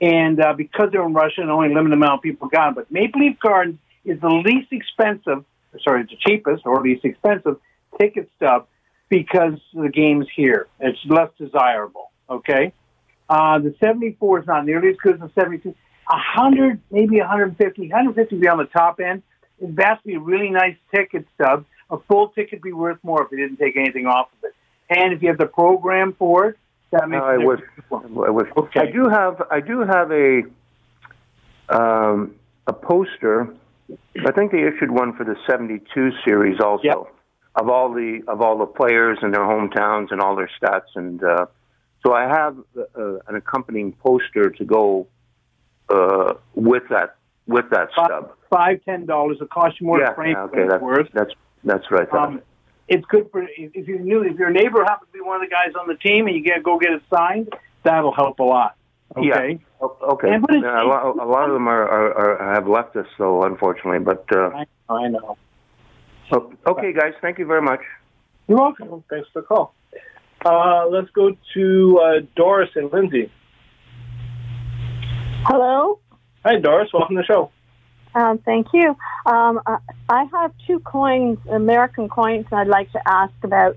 [0.00, 2.74] and uh, because they're in Russia and only a limited amount of people got them.
[2.74, 5.44] But Maple Leaf Gardens is the least expensive,
[5.82, 7.56] sorry, it's the cheapest or least expensive
[7.98, 8.66] ticket stub
[9.08, 10.66] because the game's here.
[10.80, 12.10] It's less desirable.
[12.28, 12.72] Okay,
[13.30, 15.74] uh, the 74 is not nearly as good as the 72.
[16.08, 19.22] 100, maybe 150, 150 would be on the top end.
[19.58, 21.64] It has to be a really nice ticket stub.
[21.90, 24.54] A full ticket would be worth more if they didn't take anything off of it.
[24.88, 26.58] And if you have the program for it,
[26.92, 27.60] that makes I a wish.
[27.74, 28.06] difference.
[28.26, 28.48] I wish.
[28.56, 28.80] Okay.
[28.80, 29.42] I do have.
[29.50, 30.42] I do have a
[31.68, 32.36] um,
[32.66, 33.52] a poster.
[34.24, 37.08] I think they issued one for the '72 series also
[37.56, 40.94] of all the of all the players and their hometowns and all their stats.
[40.94, 41.46] And uh,
[42.04, 45.08] so I have uh, an accompanying poster to go
[45.88, 47.16] uh, with that
[47.46, 48.32] with that stub.
[48.50, 49.38] Five, ten dollars.
[49.40, 51.08] It costs you more yeah, to frame yeah, than okay, it's that's worth.
[51.12, 51.32] that's
[51.64, 52.12] that's right.
[52.12, 52.42] Um,
[52.88, 55.52] it's good for if you knew if your neighbor happens to be one of the
[55.52, 58.76] guys on the team and you get go get it signed, that'll help a lot.
[59.16, 59.60] Okay.
[59.80, 59.88] Yeah.
[60.02, 60.32] Okay.
[60.32, 63.06] And is- Yeah, a, lot, a lot of them are, are, are have left us,
[63.18, 64.00] though, unfortunately.
[64.00, 65.36] But uh, I know.
[66.32, 67.80] okay, guys, thank you very much.
[68.48, 69.04] You're welcome.
[69.08, 69.74] Thanks for the call.
[70.44, 73.30] Uh, let's go to uh, Doris and Lindsay.
[75.48, 76.00] Hello.
[76.44, 76.92] Hi, Doris.
[76.92, 77.52] Welcome to the show.
[78.16, 78.96] Um, thank you.
[79.26, 79.60] Um,
[80.08, 83.76] I- have two coins, American coins, I'd like to ask about.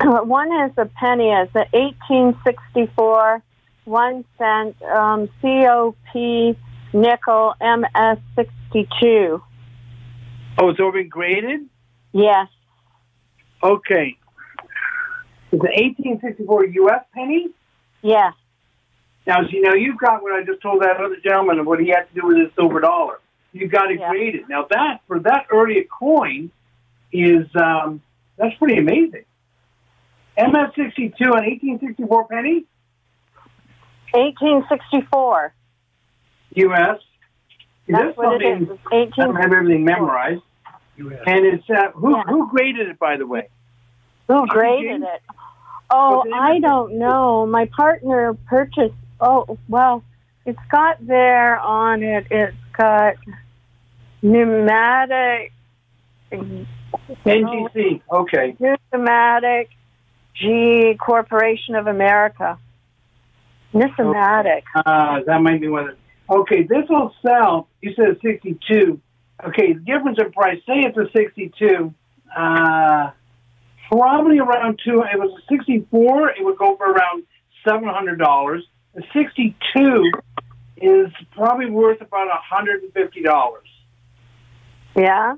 [0.00, 1.30] One is a penny.
[1.30, 3.42] It's a 1864
[3.86, 5.96] one cent um, COP
[6.92, 9.42] nickel MS62.
[10.58, 11.62] Oh, it's already graded.
[12.12, 12.46] Yes.
[13.64, 14.16] Okay.
[15.50, 17.04] It's an 1864 U.S.
[17.12, 17.48] penny.
[18.00, 18.32] Yes.
[19.26, 21.88] Now, see, now you've got what I just told that other gentleman of what he
[21.88, 23.20] had to do with his silver dollar.
[23.52, 24.48] You've got it graded.
[24.48, 26.50] Now that for that earlier coin
[27.12, 28.02] is um,
[28.36, 29.24] that's pretty amazing.
[30.36, 32.66] MS62 and 1864 penny
[34.12, 35.54] 1864.
[36.56, 36.98] U.S.
[37.88, 38.78] That's This what it something- is.
[38.92, 40.42] It's I don't have everything memorized.
[40.96, 41.20] US.
[41.26, 43.48] And it's uh, who who graded it, by the way?
[44.28, 45.22] Who graded it?
[45.90, 47.46] Oh, I don't know.
[47.46, 48.94] My partner purchased.
[49.24, 50.04] Oh, well,
[50.44, 52.26] it's got there on it.
[52.30, 53.14] It's got
[54.20, 55.52] numismatic.
[56.30, 58.02] NGC.
[58.12, 58.56] Okay.
[58.60, 59.70] Numismatic
[60.34, 62.58] G Corporation of America.
[63.72, 64.64] Numismatic.
[64.74, 65.88] Uh, that might be one.
[65.88, 67.68] Of the, okay, this will sell.
[67.80, 69.00] You said 62.
[69.46, 70.58] Okay, the difference in price.
[70.66, 71.94] Say it's a 62.
[72.36, 73.10] Uh,
[73.88, 75.02] probably around two.
[75.02, 76.30] It was a 64.
[76.30, 77.24] It would go for around
[77.66, 78.64] seven hundred dollars.
[78.94, 80.12] The 62
[80.76, 83.66] is probably worth about hundred and fifty dollars.
[84.96, 85.36] Yeah.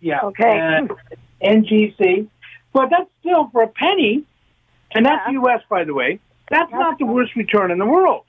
[0.00, 0.20] Yeah.
[0.24, 0.60] Okay.
[0.60, 0.94] Uh,
[1.42, 2.28] NGC,
[2.72, 4.24] but that's still for a penny,
[4.94, 5.60] and that's U.S.
[5.68, 6.20] by the way.
[6.50, 8.24] That's not the worst return in the world.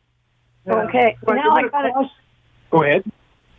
[0.67, 1.15] Okay.
[1.23, 2.11] But now I got it.
[2.71, 3.03] Go ahead.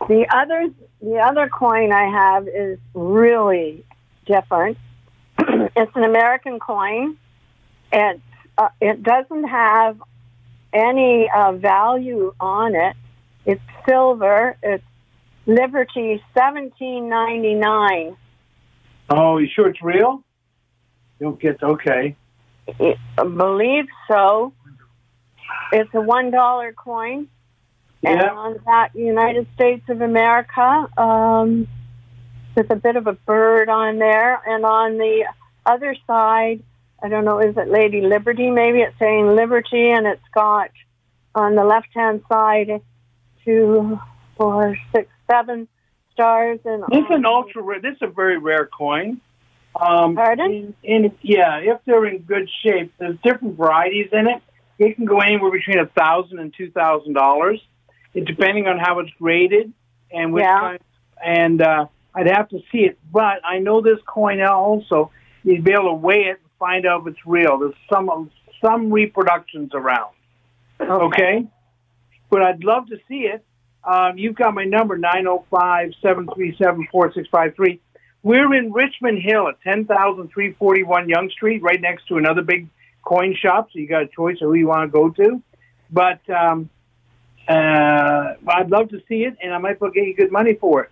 [0.00, 0.68] The other,
[1.00, 3.84] the other coin I have is really
[4.26, 4.76] different.
[5.38, 7.16] it's an American coin.
[7.92, 8.20] It
[8.58, 10.02] uh, it doesn't have
[10.72, 12.96] any uh, value on it.
[13.46, 14.56] It's silver.
[14.62, 14.84] It's
[15.46, 18.16] Liberty seventeen ninety nine.
[19.08, 20.22] Oh, you sure it's real?
[21.18, 22.14] You don't get okay.
[22.78, 24.52] I believe so.
[25.72, 27.28] It's a one dollar coin.
[28.04, 31.66] And on that United States of America, um,
[32.54, 34.40] with a bit of a bird on there.
[34.46, 35.24] And on the
[35.64, 36.62] other side,
[37.02, 38.50] I don't know, is it Lady Liberty?
[38.50, 40.70] Maybe it's saying Liberty, and it's got
[41.34, 42.80] on the left hand side
[43.44, 43.98] two,
[44.36, 45.68] four, six, seven
[46.12, 46.58] stars.
[46.64, 47.80] And This is an ultra rare.
[47.80, 49.20] This is a very rare coin.
[49.80, 50.74] Um, Pardon?
[50.84, 54.42] And, and yeah, if they're in good shape, there's different varieties in it.
[54.78, 57.60] It can go anywhere between a thousand and two thousand dollars,
[58.14, 59.72] depending on how it's graded
[60.10, 60.60] and which Yeah.
[60.60, 60.78] kind.
[61.24, 65.10] And uh, I'd have to see it, but I know this coin also.
[65.42, 67.58] You'd be able to weigh it find out if it's real.
[67.58, 68.30] There's some
[68.64, 70.12] some reproductions around.
[70.80, 71.46] Okay.
[72.30, 73.44] But I'd love to see it.
[73.84, 77.80] Um, you've got my number, 905 737 4653.
[78.22, 82.68] We're in Richmond Hill at 10,341 Yonge Street, right next to another big
[83.04, 83.68] coin shop.
[83.72, 85.42] So you got a choice of who you want to go to.
[85.90, 86.68] But um,
[87.48, 90.84] uh, I'd love to see it, and I might well get you good money for
[90.84, 90.90] it.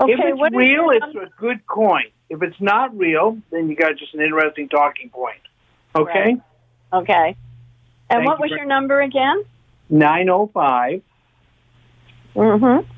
[0.00, 2.04] Okay, if it's real, it's a good coin.
[2.30, 5.40] If it's not real, then you got just an interesting talking point.
[5.94, 6.36] Okay?
[6.92, 7.36] Okay.
[8.10, 9.44] And Thank what you was your number again?
[9.90, 11.02] 905
[12.34, 12.88] Mm-hmm.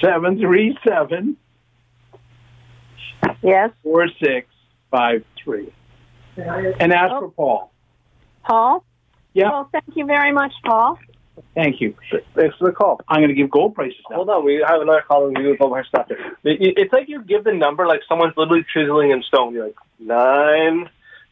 [0.00, 1.36] 737
[3.42, 3.70] Yes.
[3.82, 5.72] 4653.
[6.80, 7.70] And ask for Paul.
[8.44, 8.84] Paul?
[9.34, 9.50] Yeah.
[9.50, 10.98] Well, thank you very much, Paul.
[11.54, 11.94] Thank you.
[12.34, 13.00] Thanks for the call.
[13.08, 14.16] I'm going to give gold prices now.
[14.16, 16.10] Hold on, we have another call and we do more stuff.
[16.10, 19.54] It- it- It's like you give the number like someone's literally chiseling in stone.
[19.54, 20.88] You're like nine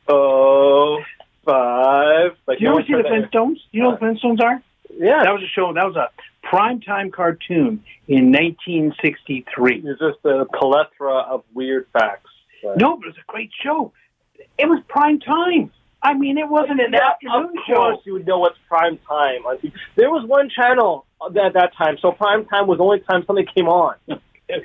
[0.09, 1.02] oh
[1.44, 2.36] five.
[2.46, 3.54] Like Do you ever see the Flintstones?
[3.54, 4.62] Do you know what the Flintstones are?
[4.98, 5.22] Yeah.
[5.24, 5.72] That was a show.
[5.72, 6.11] That was a
[6.46, 9.82] primetime cartoon in 1963.
[9.84, 12.30] It's just a plethora of weird facts.
[12.62, 13.92] No, but it was a great show.
[14.59, 15.70] It was prime time.
[16.09, 17.74] I mean, it wasn't an Yeah, afternoon of show.
[17.74, 19.44] course you would know what's prime time.
[19.44, 19.59] on
[19.94, 23.46] There was one channel at that time, so prime time was the only time something
[23.54, 23.96] came on.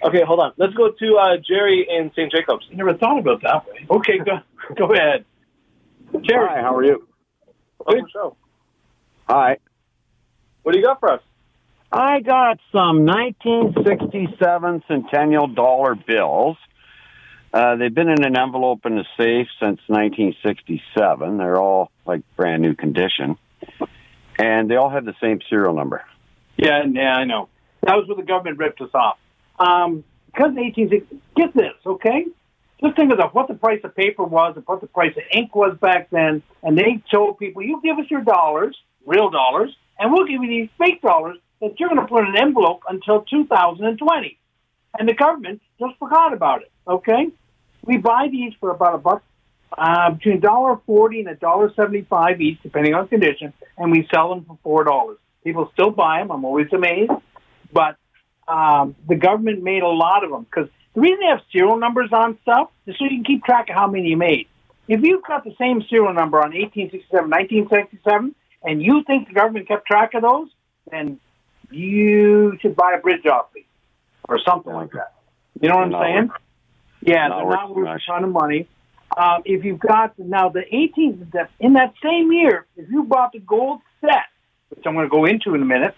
[0.06, 0.54] Okay, hold on.
[0.56, 2.32] Let's go to uh, Jerry in St.
[2.32, 2.66] Jacobs.
[2.72, 3.86] Never thought about that way.
[3.92, 4.38] Okay, go
[4.78, 5.26] go ahead.
[6.22, 6.48] Jerry.
[6.50, 7.06] Hi, how are you?
[7.80, 8.38] Welcome to the show.
[9.28, 9.58] Hi.
[10.62, 11.22] What do you got for us?
[11.92, 16.56] I got some 1967 Centennial dollar bills.
[17.54, 21.38] Uh, they've been in an envelope in the safe since 1967.
[21.38, 23.38] They're all like brand new condition,
[24.40, 26.04] and they all have the same serial number.
[26.58, 27.50] Yeah, yeah, I know.
[27.84, 29.20] That was when the government ripped us off.
[29.60, 32.26] Um, because of 1860, get this, okay?
[32.84, 35.54] Just think of what the price of paper was and what the price of ink
[35.56, 38.76] was back then, and they told people, you give us your dollars,
[39.06, 42.36] real dollars, and we'll give you these fake dollars that you're going to put in
[42.36, 44.40] an envelope until 2020.
[44.98, 47.32] And the government just forgot about it, okay?
[47.86, 49.24] We buy these for about a buck,
[49.78, 54.08] uh, between a dollar forty and a dollar seventy-five each, depending on condition, and we
[54.14, 55.18] sell them for four dollars.
[55.44, 56.32] People still buy them.
[56.32, 57.12] I'm always amazed,
[57.72, 57.98] but
[58.48, 62.12] um, the government made a lot of them because the reason they have serial numbers
[62.14, 64.48] on stuff is so you can keep track of how many you made.
[64.88, 69.68] If you've got the same serial number on 1867, 1967, and you think the government
[69.68, 70.50] kept track of those,
[70.90, 71.20] then
[71.72, 73.66] you should buy a bridge off me
[74.28, 75.14] or something like that.
[75.62, 76.32] You know what I'm saying?
[77.06, 78.68] Yeah, not they're worth not worth a ton of money.
[79.16, 83.32] Um, if you've got now the 18th, that- in that same year, if you bought
[83.34, 84.26] the gold set,
[84.70, 85.96] which I'm going to go into in a minute,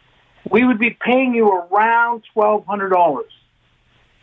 [0.50, 3.32] we would be paying you around twelve hundred dollars.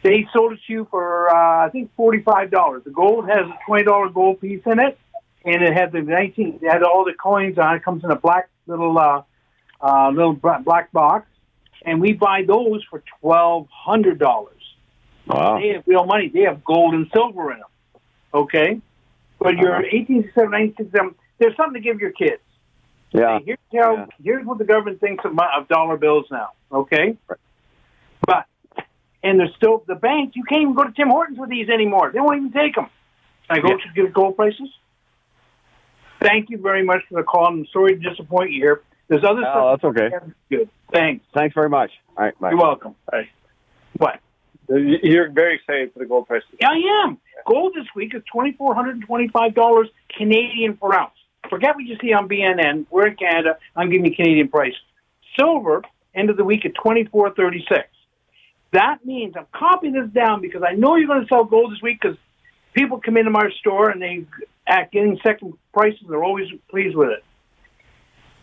[0.02, 2.82] They sold it to you for uh, I think forty five dollars.
[2.84, 4.98] The gold has a twenty dollar gold piece in it,
[5.44, 6.58] and it had the nineteen.
[6.62, 7.76] It had all the coins on.
[7.76, 7.82] it.
[7.84, 9.22] Comes in a black little uh,
[9.80, 11.26] uh, little black box,
[11.84, 14.61] and we buy those for twelve hundred dollars.
[15.26, 15.58] Wow.
[15.60, 16.28] They have real money.
[16.32, 17.68] They have gold and silver in them.
[18.34, 18.80] Okay,
[19.38, 19.82] but your Uh-huh.
[19.92, 22.40] 1867, 1967, there's something to give your kids.
[23.12, 23.38] Yeah.
[23.40, 26.48] Hey, here's how, here's what the government thinks of, my, of dollar bills now.
[26.72, 27.16] Okay,
[28.26, 28.46] but
[29.22, 30.34] and there's still the banks.
[30.34, 32.10] You can't even go to Tim Hortons with these anymore.
[32.12, 32.86] They won't even take them.
[33.50, 34.68] I go to give gold prices?
[36.20, 37.46] Thank you very much for the call.
[37.46, 38.80] I'm sorry to disappoint you here.
[39.08, 39.80] There's other Oh, stuff.
[39.82, 40.26] that's okay.
[40.48, 40.68] Good.
[40.92, 41.24] Thanks.
[41.34, 41.90] Thanks very much.
[42.16, 42.50] All right, bye.
[42.50, 42.94] You're welcome.
[43.98, 44.20] What?
[44.68, 46.48] You're very excited for the gold prices.
[46.60, 47.18] Yeah, I am.
[47.46, 51.12] Gold this week is twenty four hundred and twenty five dollars Canadian per ounce.
[51.50, 52.86] Forget what you see on BNN.
[52.90, 53.58] We're in Canada.
[53.74, 54.74] I'm giving you Canadian price.
[55.38, 55.82] Silver
[56.14, 57.88] end of the week at twenty four thirty six.
[58.72, 61.82] That means I'm copying this down because I know you're going to sell gold this
[61.82, 62.16] week because
[62.72, 64.24] people come into my store and they
[64.66, 66.00] act getting second prices.
[66.08, 67.24] They're always pleased with it.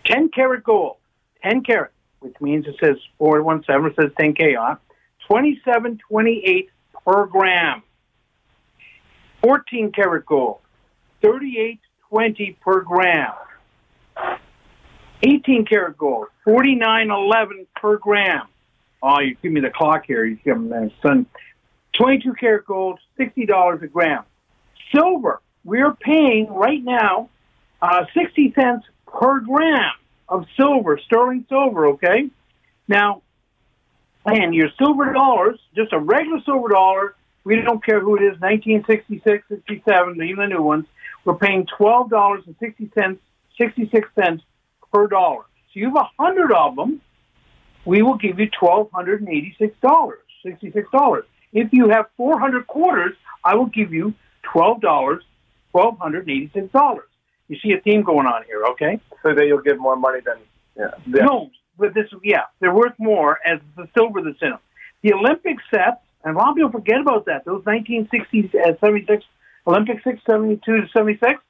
[0.06, 0.98] Ten karat gold,
[1.42, 3.88] ten karat, which means it says four one seven.
[3.88, 4.78] It says ten k on.
[5.30, 6.70] Twenty seven twenty eight
[7.06, 7.84] per gram.
[9.42, 10.60] 14 karat gold,
[11.24, 13.34] 38.20 per gram.
[15.24, 18.48] 18 karat gold, 49.11 per gram.
[19.02, 20.26] Oh, you give me the clock here.
[20.26, 21.26] You give me that, son.
[21.94, 24.24] 22 karat gold, $60 a gram.
[24.94, 27.30] Silver, we're paying right now
[27.82, 29.92] uh, 60 cents per gram
[30.28, 32.30] of silver, sterling silver, okay?
[32.88, 33.22] Now,
[34.32, 38.40] and your silver dollars, just a regular silver dollar, we don't care who it is,
[38.40, 40.86] 1966, 67, even the new ones,
[41.26, 43.18] we're paying $12.60,
[43.58, 44.44] 66 cents
[44.94, 45.44] per dollar.
[45.74, 47.02] So you have a hundred of them,
[47.86, 50.14] we will give you $1,286,
[50.46, 51.24] $66.
[51.52, 54.14] If you have 400 quarters, I will give you
[54.54, 55.22] $12,
[55.74, 57.00] $1,286.
[57.48, 59.00] You see a theme going on here, okay?
[59.24, 60.38] So that you'll give more money than
[60.78, 60.92] yeah.
[61.06, 61.50] No,
[61.80, 64.60] but this, yeah, they're worth more as the silver that's in them.
[65.02, 67.46] The Olympic sets, and a lot of people forget about that.
[67.46, 69.24] Those 1960s, uh, 76
[69.68, 71.42] Olympic six, 72 to 76,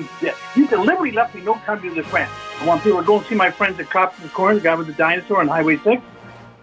[0.55, 2.31] you deliberately left me no time to do this rant.
[2.59, 4.73] I want people to go and see my friends at Cops and Corner, the guy
[4.73, 6.01] with the dinosaur on Highway 6,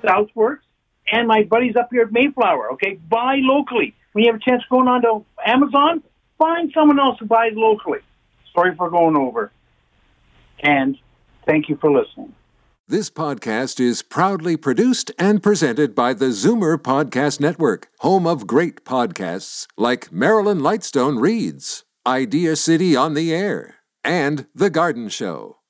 [0.03, 0.59] Southworks,
[1.11, 2.73] and my buddies up here at Mayflower.
[2.75, 3.95] Okay, buy locally.
[4.13, 6.03] When you have a chance going on to Amazon,
[6.39, 8.01] find someone else who buys locally.
[8.55, 9.51] Sorry for going over.
[10.61, 10.99] And
[11.47, 12.35] thank you for listening.
[12.89, 18.85] This podcast is proudly produced and presented by the Zoomer Podcast Network, home of great
[18.85, 25.62] podcasts like Marilyn Lightstone Reads, Idea City on the Air, and The Garden Show.